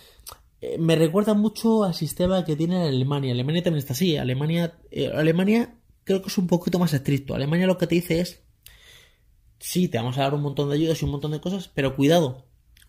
eh, 0.61 0.77
me 0.79 0.97
recuerda 0.97 1.35
mucho 1.35 1.85
al 1.85 1.95
sistema 1.95 2.45
que 2.45 2.57
tiene 2.57 2.89
Alemania. 2.89 3.33
Alemania 3.33 3.63
también 3.63 3.79
está 3.79 3.93
así. 3.93 4.17
Alemania, 4.17 4.75
eh, 4.91 5.11
Alemania 5.15 5.77
creo 6.05 6.21
que 6.23 6.29
es 6.29 6.39
un 6.39 6.49
poquito 6.49 6.79
más 6.79 6.93
estricto. 6.93 7.35
Alemania 7.35 7.67
lo 7.67 7.79
que 7.79 7.87
te 7.87 7.95
dice 7.95 8.21
es, 8.21 8.43
sí, 9.59 9.89
te 9.89 9.99
vamos 9.99 10.19
a 10.19 10.23
dar 10.23 10.35
un 10.35 10.43
montón 10.43 10.69
de 10.69 10.75
ayudas 10.75 11.01
y 11.01 11.05
un 11.05 11.13
montón 11.13 11.31
de 11.33 11.41
cosas, 11.41 11.71
pero 11.73 11.97
cuidado. 11.97 12.47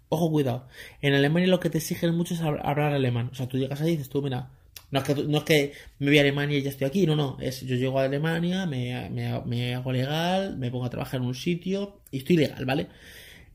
Ojo, 0.10 0.32
cuidado. 0.32 0.68
En 1.02 1.14
Alemania 1.14 1.50
lo 1.50 1.60
que 1.60 1.70
te 1.70 1.78
exigen 1.80 2.16
mucho 2.16 2.34
es 2.34 2.42
hablar 2.42 2.94
alemán. 2.94 3.30
O 3.32 3.36
sea, 3.36 3.48
tú 3.48 3.58
llegas 3.58 3.82
ahí 3.82 3.90
y 3.90 3.92
dices 3.98 4.10
tú, 4.10 4.22
mira, 4.22 4.52
no 4.90 5.00
es, 5.00 5.06
que, 5.06 5.16
no 5.16 5.38
es 5.40 5.44
que 5.44 5.74
me 6.00 6.08
voy 6.08 6.18
a 6.18 6.22
Alemania 6.22 6.58
y 6.58 6.62
ya 6.62 6.70
estoy 6.70 6.88
aquí, 6.88 7.06
no, 7.06 7.16
no. 7.16 7.38
Es 7.42 7.62
yo 7.62 7.76
llego 7.76 8.00
a 8.00 8.06
Alemania, 8.06 8.66
me, 8.66 9.10
me, 9.46 9.76
hago 9.76 9.92
legal, 9.92 10.58
me 10.58 10.72
pongo 10.72 10.86
a 10.86 10.90
trabajar 10.90 11.20
en 11.20 11.28
un 11.28 11.36
sitio 11.36 12.00
y 12.10 12.20
estoy 12.20 12.38
legal, 12.38 12.66
¿vale? 12.66 12.88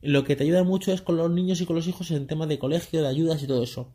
Lo 0.02 0.24
que 0.24 0.36
te 0.36 0.44
ayuda 0.44 0.64
mucho 0.64 0.92
es 0.92 1.00
con 1.00 1.16
los 1.16 1.30
niños 1.30 1.60
y 1.60 1.66
con 1.66 1.76
los 1.76 1.86
hijos 1.86 2.10
en 2.10 2.26
temas 2.26 2.48
de 2.48 2.58
colegio, 2.58 3.02
de 3.02 3.08
ayudas 3.08 3.42
y 3.42 3.46
todo 3.46 3.62
eso. 3.62 3.94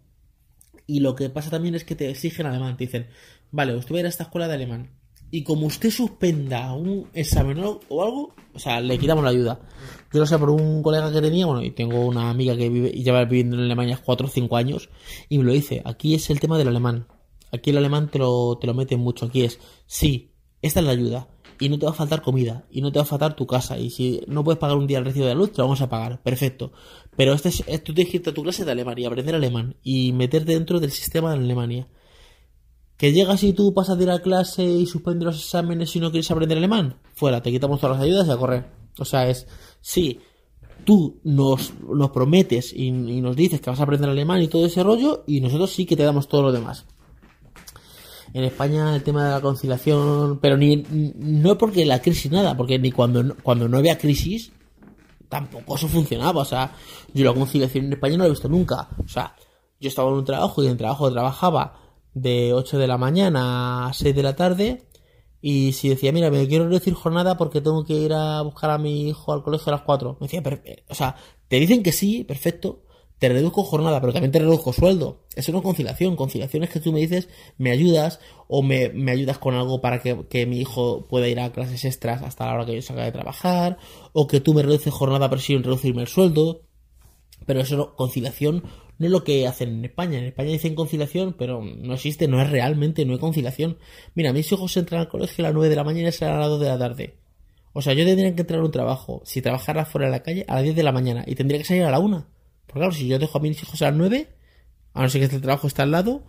Y 0.88 1.02
lo 1.02 1.16
que 1.16 1.30
pasa 1.30 1.50
también 1.50 1.76
es 1.76 1.84
que 1.84 1.96
te 1.96 2.10
exigen 2.10 2.46
alemán. 2.46 2.78
Te 2.78 2.86
dicen, 2.86 3.08
vale, 3.52 3.76
usted 3.76 3.94
va 3.94 3.98
a 3.98 4.00
ir 4.00 4.06
a 4.06 4.10
esta 4.10 4.24
escuela 4.24 4.48
de 4.48 4.54
alemán. 4.54 4.98
Y 5.30 5.44
como 5.44 5.68
usted 5.68 5.92
suspenda 5.92 6.74
un 6.74 7.10
examen 7.14 7.60
o 7.60 8.04
algo, 8.04 8.34
o 8.54 8.60
sea, 8.60 8.80
le 8.80 8.98
quitamos 8.98 9.24
la 9.26 9.32
ayuda. 9.32 9.60
Yo 10.14 10.22
lo 10.22 10.26
sé 10.26 10.40
por 10.40 10.50
un 10.50 10.82
colega 10.82 11.12
que 11.12 11.20
tenía, 11.20 11.46
bueno, 11.46 11.62
y 11.62 11.72
tengo 11.72 12.06
una 12.06 12.30
amiga 12.30 12.56
que 12.56 12.70
vive 12.70 12.90
y 12.94 13.04
lleva 13.04 13.26
viviendo 13.26 13.58
en 13.58 13.64
Alemania 13.64 14.00
4 14.04 14.28
o 14.28 14.30
5 14.30 14.56
años, 14.56 14.90
y 15.28 15.38
me 15.38 15.44
lo 15.44 15.52
dice, 15.52 15.82
aquí 15.84 16.16
es 16.16 16.30
el 16.30 16.40
tema 16.40 16.58
del 16.58 16.70
alemán. 16.70 17.08
Aquí 17.52 17.72
el 17.72 17.78
alemán 17.78 18.10
te 18.10 18.20
lo, 18.20 18.58
te 18.58 18.68
lo 18.68 18.74
meten 18.74 19.02
mucho. 19.02 19.26
Aquí 19.26 19.44
es, 19.44 19.60
sí, 19.86 20.32
esta 20.62 20.80
es 20.80 20.86
la 20.86 20.94
ayuda. 20.94 21.28
Y 21.60 21.70
no 21.70 21.80
te 21.80 21.86
va 21.86 21.92
a 21.92 21.96
faltar 21.96 22.22
comida, 22.22 22.66
y 22.72 22.82
no 22.82 22.92
te 22.92 23.00
va 23.00 23.04
a 23.04 23.08
faltar 23.08 23.36
tu 23.36 23.48
casa. 23.48 23.78
Y 23.80 23.90
si 23.90 24.22
no 24.28 24.44
puedes 24.44 24.60
pagar 24.60 24.78
un 24.78 24.88
día 24.88 25.00
el 25.00 25.06
recibo 25.06 25.26
de 25.26 25.34
la 25.34 25.40
luz, 25.40 25.52
te 25.52 25.58
lo 25.58 25.66
vamos 25.66 25.82
a 25.82 25.90
pagar. 25.90 26.22
Perfecto. 26.22 26.72
Pero 27.16 27.34
este 27.34 27.50
es, 27.50 27.84
tú 27.84 27.94
tienes 27.94 28.12
que 28.12 28.18
irte 28.18 28.30
a 28.30 28.34
tu 28.34 28.44
clase 28.44 28.64
de 28.64 28.72
Alemania, 28.72 29.08
aprender 29.08 29.36
alemán 29.36 29.76
y 29.84 30.14
meterte 30.14 30.54
dentro 30.54 30.80
del 30.80 30.92
sistema 30.92 31.32
de 31.32 31.38
Alemania. 31.38 31.88
Que 32.96 33.12
llegas 33.12 33.44
y 33.44 33.54
tú 33.54 33.74
pasas 33.74 33.98
de 33.98 34.06
ir 34.06 34.12
a 34.12 34.20
clase 34.20 34.64
y 34.64 34.86
suspendes 34.86 35.26
los 35.26 35.38
exámenes 35.38 35.96
y 35.96 36.00
no 36.00 36.12
quieres 36.12 36.30
aprender 36.32 36.58
alemán, 36.58 36.98
fuera, 37.14 37.42
te 37.42 37.52
quitamos 37.52 37.80
todas 37.80 37.98
las 37.98 38.06
ayudas 38.06 38.28
y 38.28 38.32
a 38.32 38.38
correr. 38.38 38.66
O 38.98 39.06
sea, 39.06 39.30
es, 39.30 39.48
sí, 39.82 40.20
tú 40.84 41.20
nos, 41.24 41.74
prometes 42.14 42.74
y, 42.74 42.88
y, 42.88 43.22
nos 43.22 43.36
dices 43.36 43.62
que 43.62 43.70
vas 43.70 43.80
a 43.80 43.84
aprender 43.84 44.10
alemán 44.10 44.42
y 44.42 44.48
todo 44.48 44.66
ese 44.66 44.84
rollo, 44.84 45.24
y 45.28 45.42
nosotros 45.42 45.72
sí 45.72 45.86
que 45.86 45.96
te 45.96 46.04
damos 46.04 46.28
todo 46.28 46.44
lo 46.44 46.52
demás. 46.52 46.86
En 48.34 48.44
España 48.44 48.96
el 48.96 49.04
tema 49.04 49.26
de 49.26 49.32
la 49.32 49.42
conciliación, 49.42 50.40
pero 50.40 50.58
ni 50.58 50.84
no 50.90 51.58
porque 51.58 51.86
la 51.86 52.02
crisis 52.02 52.32
nada, 52.32 52.56
porque 52.56 52.78
ni 52.78 52.92
cuando, 52.92 53.36
cuando 53.42 53.68
no 53.68 53.78
había 53.78 53.98
crisis 53.98 54.52
tampoco 55.30 55.76
eso 55.76 55.88
funcionaba. 55.88 56.42
O 56.42 56.46
sea, 56.46 56.72
yo 57.14 57.26
la 57.26 57.34
conciliación 57.34 57.86
en 57.86 57.94
España 57.94 58.18
no 58.18 58.24
la 58.24 58.28
he 58.28 58.32
visto 58.32 58.50
nunca. 58.50 58.90
O 59.04 59.08
sea, 59.08 59.36
yo 59.80 59.90
estaba 59.90 60.10
en 60.10 60.16
un 60.16 60.26
trabajo 60.26 60.62
y 60.62 60.66
en 60.66 60.74
el 60.74 60.78
trabajo 60.78 61.12
trabajaba 61.12 61.80
de 62.14 62.54
8 62.54 62.78
de 62.78 62.88
la 62.88 62.98
mañana 62.98 63.88
a 63.88 63.94
6 63.94 64.16
de 64.16 64.24
la 64.24 64.36
tarde. 64.36 64.84
Y 65.40 65.74
si 65.74 65.90
decía, 65.90 66.12
mira, 66.12 66.32
me 66.32 66.48
quiero 66.48 66.68
reducir 66.68 66.94
jornada 66.94 67.38
porque 67.38 67.62
tengo 67.62 67.86
que 67.86 67.94
ir 67.94 68.14
a 68.14 68.42
buscar 68.42 68.72
a 68.72 68.78
mi 68.78 69.10
hijo 69.10 69.34
al 69.34 69.44
colegio 69.44 69.72
a 69.72 69.76
las 69.76 69.84
4. 69.84 70.18
Me 70.20 70.28
decía, 70.28 70.44
o 70.90 70.96
sea, 70.96 71.16
te 71.48 71.60
dicen 71.60 71.84
que 71.84 71.92
sí, 71.92 72.24
perfecto, 72.24 72.84
te 73.20 73.30
reduzco 73.30 73.64
jornada, 73.64 74.00
pero 74.00 74.14
también 74.14 74.32
te 74.32 74.40
reduzco 74.40 74.74
sueldo. 74.74 75.24
Eso 75.36 75.52
no 75.52 75.60
es 75.60 75.64
conciliación. 75.64 76.16
Conciliación 76.16 76.64
es 76.64 76.70
que 76.70 76.80
tú 76.80 76.92
me 76.92 77.00
dices, 77.00 77.30
me 77.58 77.72
ayudas 77.72 78.20
o 78.48 78.62
me, 78.62 78.90
me 78.90 79.12
ayudas 79.12 79.38
con 79.40 79.56
algo 79.56 79.82
para 79.82 80.02
que, 80.02 80.26
que, 80.28 80.46
mi 80.46 80.60
hijo 80.60 81.08
pueda 81.08 81.28
ir 81.28 81.40
a 81.40 81.52
clases 81.52 81.84
extras 81.86 82.22
hasta 82.22 82.46
la 82.46 82.54
hora 82.54 82.66
que 82.66 82.76
yo 82.76 82.82
salga 82.82 83.06
de 83.06 83.12
trabajar, 83.12 83.78
o 84.14 84.28
que 84.28 84.40
tú 84.40 84.54
me 84.54 84.62
reduces 84.62 84.94
jornada 84.94 85.30
pero 85.30 85.42
sin 85.42 85.64
reducirme 85.64 86.02
el 86.02 86.08
sueldo. 86.08 86.62
Pero 87.46 87.62
eso 87.62 87.78
no, 87.78 87.96
conciliación 87.96 88.64
no 89.00 89.06
es 89.06 89.12
lo 89.12 89.24
que 89.24 89.48
hacen 89.48 89.70
en 89.70 89.86
España. 89.86 90.20
En 90.20 90.26
España 90.26 90.52
dicen 90.52 90.76
conciliación, 90.76 91.36
pero 91.38 91.62
no 91.62 91.94
existe, 91.94 92.28
no 92.28 92.42
es 92.42 92.50
realmente, 92.50 93.06
no 93.06 93.14
hay 93.14 93.20
conciliación. 93.20 93.78
Mira, 94.16 94.34
mis 94.34 94.52
hijos 94.52 94.76
entran 94.78 95.02
al 95.02 95.10
colegio 95.10 95.44
a 95.44 95.48
las 95.50 95.54
9 95.54 95.70
de 95.70 95.76
la 95.76 95.84
mañana 95.84 96.10
y 96.10 96.12
salen 96.12 96.36
a 96.36 96.40
las 96.40 96.50
2 96.50 96.60
de 96.60 96.68
la 96.68 96.80
tarde. 96.80 97.16
O 97.74 97.82
sea, 97.82 97.94
yo 97.94 98.06
tendría 98.06 98.34
que 98.34 98.42
entrar 98.42 98.60
a 98.60 98.64
un 98.64 98.72
trabajo, 98.72 99.22
si 99.24 99.42
trabajara 99.42 99.86
fuera 99.86 100.08
de 100.08 100.12
la 100.12 100.24
calle, 100.24 100.46
a 100.48 100.56
las 100.56 100.64
10 100.64 100.76
de 100.76 100.84
la 100.84 100.92
mañana 100.92 101.24
y 101.28 101.36
tendría 101.36 101.60
que 101.60 101.66
salir 101.66 101.84
a 101.84 101.92
la 101.92 102.00
1. 102.00 102.37
Porque 102.68 102.80
claro, 102.80 102.92
si 102.92 103.08
yo 103.08 103.18
dejo 103.18 103.38
a 103.38 103.42
mis 103.42 103.62
hijos 103.64 103.82
a 103.82 103.86
las 103.86 103.96
9, 103.96 104.28
a 104.94 105.02
no 105.02 105.10
ser 105.10 105.22
que 105.22 105.26
este 105.26 105.40
trabajo 105.40 105.68
está 105.68 105.84
al 105.84 105.92
lado, 105.92 106.24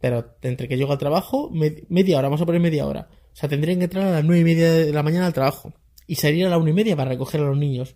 pero 0.00 0.36
entre 0.42 0.68
que 0.68 0.76
llego 0.76 0.92
al 0.92 0.98
trabajo, 0.98 1.50
media 1.50 2.18
hora, 2.18 2.28
vamos 2.28 2.40
a 2.40 2.46
poner 2.46 2.60
media 2.60 2.86
hora. 2.86 3.08
O 3.32 3.36
sea, 3.36 3.48
tendrían 3.48 3.78
que 3.78 3.84
entrar 3.84 4.06
a 4.06 4.10
las 4.10 4.24
9 4.24 4.40
y 4.40 4.44
media 4.44 4.72
de 4.72 4.92
la 4.92 5.02
mañana 5.02 5.26
al 5.26 5.32
trabajo 5.32 5.72
y 6.06 6.16
salir 6.16 6.46
a 6.46 6.50
la 6.50 6.58
1 6.58 6.70
y 6.70 6.72
media 6.72 6.96
para 6.96 7.10
recoger 7.10 7.40
a 7.40 7.44
los 7.44 7.56
niños 7.56 7.94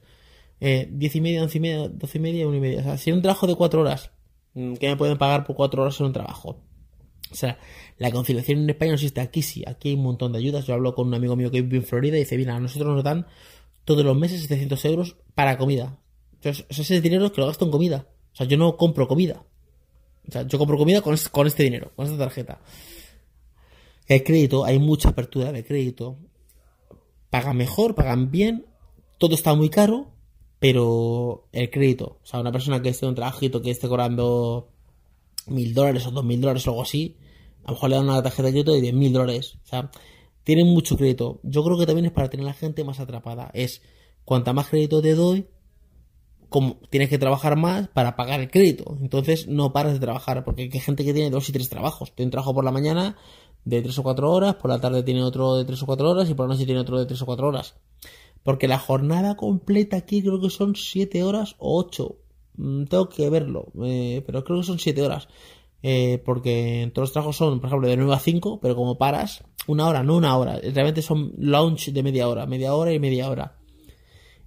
eh, 0.60 0.88
10 0.90 1.16
y 1.16 1.20
media, 1.20 1.42
11 1.42 1.58
y 1.58 1.60
media, 1.60 1.88
12 1.88 2.18
y 2.18 2.20
media, 2.20 2.46
1 2.46 2.56
y 2.56 2.60
media. 2.60 2.80
O 2.80 2.82
sea, 2.84 2.98
si 2.98 3.12
un 3.12 3.22
trabajo 3.22 3.46
de 3.46 3.54
4 3.54 3.80
horas, 3.80 4.10
mm, 4.54 4.74
¿qué 4.74 4.88
me 4.88 4.96
pueden 4.96 5.18
pagar 5.18 5.44
por 5.44 5.56
4 5.56 5.82
horas 5.82 5.98
en 6.00 6.06
un 6.06 6.12
trabajo? 6.12 6.60
O 7.30 7.34
sea, 7.34 7.58
la 7.98 8.10
conciliación 8.12 8.60
en 8.60 8.70
España 8.70 8.92
no 8.92 8.94
existe. 8.94 9.20
Aquí 9.20 9.42
sí, 9.42 9.64
aquí 9.66 9.88
hay 9.88 9.94
un 9.94 10.02
montón 10.02 10.32
de 10.32 10.38
ayudas. 10.38 10.66
Yo 10.66 10.74
hablo 10.74 10.94
con 10.94 11.08
un 11.08 11.14
amigo 11.14 11.36
mío 11.36 11.50
que 11.50 11.62
vive 11.62 11.78
en 11.78 11.82
Florida 11.82 12.16
y 12.16 12.20
dice, 12.20 12.36
mira, 12.36 12.54
a 12.54 12.60
nosotros 12.60 12.94
nos 12.94 13.02
dan 13.02 13.26
todos 13.84 14.04
los 14.04 14.16
meses 14.16 14.40
700 14.42 14.84
euros 14.84 15.16
para 15.34 15.58
comida. 15.58 15.98
Entonces, 16.44 16.66
ese 16.68 17.00
dinero 17.00 17.32
que 17.32 17.40
lo 17.40 17.46
gasto 17.46 17.64
en 17.64 17.70
comida. 17.70 18.06
O 18.32 18.36
sea, 18.36 18.46
yo 18.46 18.56
no 18.56 18.76
compro 18.76 19.08
comida. 19.08 19.44
O 20.28 20.32
sea, 20.32 20.46
yo 20.46 20.58
compro 20.58 20.76
comida 20.76 21.00
con, 21.00 21.16
con 21.30 21.46
este 21.46 21.62
dinero, 21.62 21.92
con 21.96 22.06
esta 22.06 22.18
tarjeta. 22.18 22.60
El 24.06 24.22
crédito, 24.22 24.64
hay 24.64 24.78
mucha 24.78 25.10
apertura 25.10 25.52
de 25.52 25.64
crédito. 25.64 26.18
Pagan 27.30 27.56
mejor, 27.56 27.94
pagan 27.94 28.30
bien. 28.30 28.66
Todo 29.18 29.34
está 29.34 29.54
muy 29.54 29.70
caro 29.70 30.14
pero 30.64 31.46
el 31.52 31.70
crédito, 31.70 32.20
o 32.22 32.26
sea, 32.26 32.40
una 32.40 32.50
persona 32.50 32.80
que 32.80 32.88
esté 32.88 33.04
en 33.04 33.10
un 33.10 33.14
trabajito 33.16 33.60
que 33.60 33.70
esté 33.70 33.86
cobrando 33.86 34.70
mil 35.46 35.74
dólares 35.74 36.06
o 36.06 36.10
dos 36.10 36.24
mil 36.24 36.40
dólares 36.40 36.66
o 36.66 36.70
algo 36.70 36.80
así, 36.80 37.18
a 37.64 37.68
lo 37.68 37.74
mejor 37.74 37.90
le 37.90 37.96
dan 37.96 38.08
una 38.08 38.22
tarjeta 38.22 38.44
de 38.44 38.52
crédito 38.52 38.72
de 38.72 38.80
diez 38.80 38.94
mil 38.94 39.12
dólares, 39.12 39.58
o 39.62 39.66
sea, 39.66 39.90
tienen 40.42 40.66
mucho 40.68 40.96
crédito. 40.96 41.38
Yo 41.42 41.62
creo 41.62 41.78
que 41.78 41.84
también 41.84 42.06
es 42.06 42.12
para 42.12 42.30
tener 42.30 42.46
a 42.46 42.48
la 42.48 42.54
gente 42.54 42.82
más 42.82 42.98
atrapada. 42.98 43.50
Es 43.52 43.82
cuanta 44.24 44.54
más 44.54 44.70
crédito 44.70 45.02
te 45.02 45.14
doy, 45.14 45.46
como 46.54 46.76
tienes 46.88 47.08
que 47.08 47.18
trabajar 47.18 47.56
más 47.56 47.88
para 47.88 48.14
pagar 48.14 48.38
el 48.38 48.48
crédito. 48.48 48.96
Entonces 49.00 49.48
no 49.48 49.72
paras 49.72 49.94
de 49.94 49.98
trabajar, 49.98 50.44
porque 50.44 50.70
hay 50.72 50.80
gente 50.80 51.04
que 51.04 51.12
tiene 51.12 51.28
dos 51.28 51.48
y 51.48 51.52
tres 51.52 51.68
trabajos. 51.68 52.14
Tiene 52.14 52.28
un 52.28 52.30
trabajo 52.30 52.54
por 52.54 52.62
la 52.62 52.70
mañana 52.70 53.16
de 53.64 53.82
tres 53.82 53.98
o 53.98 54.04
cuatro 54.04 54.30
horas, 54.30 54.54
por 54.54 54.70
la 54.70 54.80
tarde 54.80 55.02
tiene 55.02 55.24
otro 55.24 55.56
de 55.56 55.64
tres 55.64 55.82
o 55.82 55.86
cuatro 55.86 56.08
horas 56.08 56.30
y 56.30 56.34
por 56.34 56.46
la 56.46 56.54
noche 56.54 56.64
tiene 56.64 56.80
otro 56.80 56.96
de 56.96 57.06
tres 57.06 57.20
o 57.22 57.26
cuatro 57.26 57.48
horas. 57.48 57.74
Porque 58.44 58.68
la 58.68 58.78
jornada 58.78 59.34
completa 59.34 59.96
aquí 59.96 60.22
creo 60.22 60.40
que 60.40 60.48
son 60.48 60.76
7 60.76 61.24
horas 61.24 61.56
o 61.58 61.76
8. 61.76 62.16
Mm, 62.56 62.84
tengo 62.84 63.08
que 63.08 63.28
verlo, 63.30 63.72
eh, 63.82 64.22
pero 64.24 64.44
creo 64.44 64.60
que 64.60 64.66
son 64.66 64.78
7 64.78 65.02
horas. 65.02 65.26
Eh, 65.82 66.22
porque 66.24 66.88
todos 66.94 67.08
los 67.08 67.12
trabajos 67.14 67.36
son, 67.36 67.58
por 67.58 67.66
ejemplo, 67.66 67.88
de 67.88 67.96
9 67.96 68.14
a 68.14 68.20
5, 68.20 68.60
pero 68.62 68.76
como 68.76 68.96
paras, 68.96 69.42
una 69.66 69.88
hora, 69.88 70.04
no 70.04 70.16
una 70.16 70.36
hora. 70.36 70.60
Realmente 70.60 71.02
son 71.02 71.32
launch 71.36 71.90
de 71.90 72.02
media 72.04 72.28
hora, 72.28 72.46
media 72.46 72.76
hora 72.76 72.92
y 72.92 73.00
media 73.00 73.28
hora. 73.28 73.56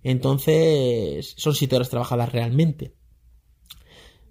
Entonces, 0.10 1.34
son 1.38 1.54
7 1.54 1.76
horas 1.76 1.89
trabajadas 1.89 2.32
realmente. 2.32 2.96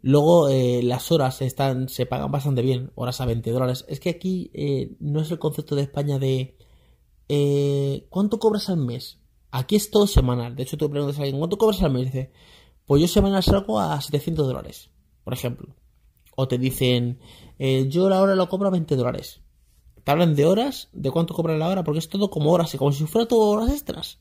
Luego, 0.01 0.49
eh, 0.49 0.83
las 0.83 1.11
horas 1.13 1.43
están, 1.43 1.89
se 1.89 2.07
pagan 2.07 2.31
bastante 2.31 2.63
bien, 2.63 2.93
horas 2.95 3.21
a 3.21 3.27
20 3.27 3.51
dólares. 3.51 3.85
Es 3.89 4.01
que 4.01 4.11
aquí 4.11 4.51
no 5.01 5.21
es 5.21 5.31
el 5.31 5.39
concepto 5.39 5.75
de 5.75 5.83
España 5.83 6.19
de 6.19 6.57
¿cuánto 8.09 8.39
cobras 8.39 8.71
al 8.71 8.79
mes? 8.79 9.19
Aquí 9.51 9.77
es 9.77 9.91
todo 9.91 10.07
semanal. 10.07 10.57
De 10.57 10.63
hecho, 10.63 10.77
tú 10.77 10.89
preguntas 10.91 11.19
a 11.19 11.23
alguien, 11.23 11.39
¿cuánto 11.39 11.59
cobras 11.59 11.83
al 11.83 11.93
mes? 11.93 12.07
Dice, 12.07 12.31
pues 12.87 13.03
yo 13.03 13.09
semanal 13.09 13.43
salgo 13.43 13.81
a 13.81 14.01
700 14.01 14.47
dólares, 14.47 14.91
por 15.25 15.35
ejemplo. 15.35 15.75
O 16.37 16.47
te 16.47 16.57
dicen, 16.57 17.19
eh, 17.59 17.87
yo 17.89 18.09
la 18.09 18.21
hora 18.21 18.35
lo 18.35 18.49
cobro 18.49 18.69
a 18.69 18.71
20 18.71 18.95
dólares. 18.97 19.41
Te 20.05 20.11
hablan 20.13 20.37
de 20.37 20.47
horas, 20.47 20.89
de 20.93 21.11
cuánto 21.11 21.35
cobran 21.35 21.59
la 21.59 21.69
hora, 21.69 21.83
porque 21.83 21.99
es 21.99 22.09
todo 22.09 22.31
como 22.31 22.53
horas, 22.53 22.75
como 22.77 22.93
si 22.93 23.05
fuera 23.07 23.27
todo 23.27 23.51
horas 23.51 23.71
extras. 23.71 24.19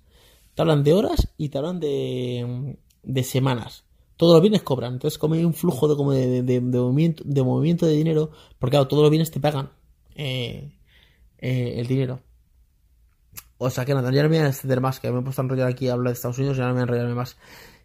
Te 0.55 0.61
hablan 0.61 0.83
de 0.83 0.93
horas 0.93 1.27
y 1.37 1.49
te 1.49 1.57
hablan 1.57 1.79
de, 1.79 2.77
de 3.03 3.23
semanas. 3.23 3.83
Todos 4.17 4.33
los 4.33 4.41
bienes 4.41 4.63
cobran. 4.63 4.93
Entonces, 4.93 5.17
como 5.17 5.35
hay 5.35 5.43
un 5.43 5.53
flujo 5.53 5.87
de, 5.87 5.95
como 5.95 6.13
de, 6.13 6.61
movimiento, 6.61 7.23
de 7.25 7.43
movimiento 7.43 7.85
de 7.85 7.93
dinero, 7.93 8.31
porque 8.57 8.71
claro, 8.71 8.87
todos 8.87 9.03
los 9.03 9.11
bienes 9.11 9.29
te 9.29 9.39
pagan 9.39 9.71
eh, 10.15 10.71
eh, 11.37 11.73
el 11.77 11.87
dinero. 11.87 12.21
O 13.57 13.69
sea 13.69 13.85
que 13.85 13.93
nada, 13.93 14.11
ya 14.11 14.23
no 14.23 14.29
me 14.29 14.37
voy 14.37 14.45
a 14.45 14.49
extender 14.49 14.81
más, 14.81 14.99
que 14.99 15.11
me 15.11 15.19
he 15.19 15.23
puesto 15.23 15.41
a 15.41 15.45
enrollar 15.45 15.69
aquí 15.69 15.87
a 15.87 15.93
hablar 15.93 16.11
de 16.11 16.15
Estados 16.15 16.37
Unidos, 16.37 16.57
ya 16.57 16.63
no 16.63 16.69
me 16.69 16.73
voy 16.73 16.81
a 16.81 16.83
enrollarme 16.83 17.15
más. 17.15 17.37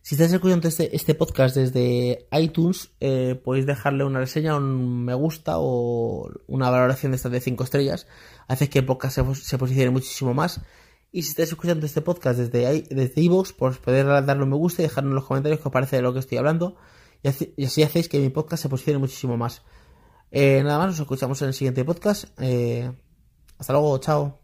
Si 0.02 0.14
estáis 0.14 0.32
escuchando 0.32 0.66
este, 0.66 0.96
este 0.96 1.14
podcast 1.14 1.54
desde 1.54 2.26
iTunes, 2.32 2.90
eh, 3.00 3.38
podéis 3.44 3.66
dejarle 3.66 4.04
una 4.04 4.18
reseña, 4.18 4.56
un 4.56 5.04
me 5.04 5.14
gusta 5.14 5.54
o 5.58 6.30
una 6.46 6.70
valoración 6.70 7.12
de 7.12 7.16
estas 7.16 7.30
de 7.30 7.40
5 7.40 7.64
estrellas. 7.64 8.06
Hace 8.48 8.70
que 8.70 8.78
el 8.78 8.86
podcast 8.86 9.18
se, 9.34 9.58
posicione 9.58 9.90
muchísimo 9.90 10.32
más. 10.32 10.62
Y 11.12 11.22
si 11.22 11.30
estáis 11.30 11.48
escuchando 11.48 11.86
este 11.86 12.02
podcast 12.02 12.38
desde 12.38 12.82
desde 12.82 13.20
iVoox, 13.22 13.52
pues 13.52 13.78
podéis 13.78 14.06
darle 14.06 14.44
un 14.44 14.50
me 14.50 14.56
gusta 14.56 14.82
y 14.82 14.84
dejarme 14.84 15.10
en 15.10 15.16
los 15.16 15.24
comentarios 15.24 15.60
qué 15.60 15.68
os 15.68 15.72
parece 15.72 15.96
de 15.96 16.02
lo 16.02 16.12
que 16.12 16.20
estoy 16.20 16.38
hablando. 16.38 16.76
Y 17.22 17.28
así, 17.64 17.82
hacéis 17.82 18.08
que 18.08 18.18
mi 18.18 18.30
podcast 18.30 18.62
se 18.62 18.68
posicione 18.68 18.98
muchísimo 18.98 19.36
más. 19.36 19.62
Eh, 20.30 20.62
nada 20.62 20.78
más, 20.78 20.88
nos 20.88 21.00
escuchamos 21.00 21.40
en 21.42 21.48
el 21.48 21.54
siguiente 21.54 21.84
podcast. 21.84 22.26
Eh, 22.38 22.90
hasta 23.58 23.72
luego, 23.72 23.98
chao. 23.98 24.39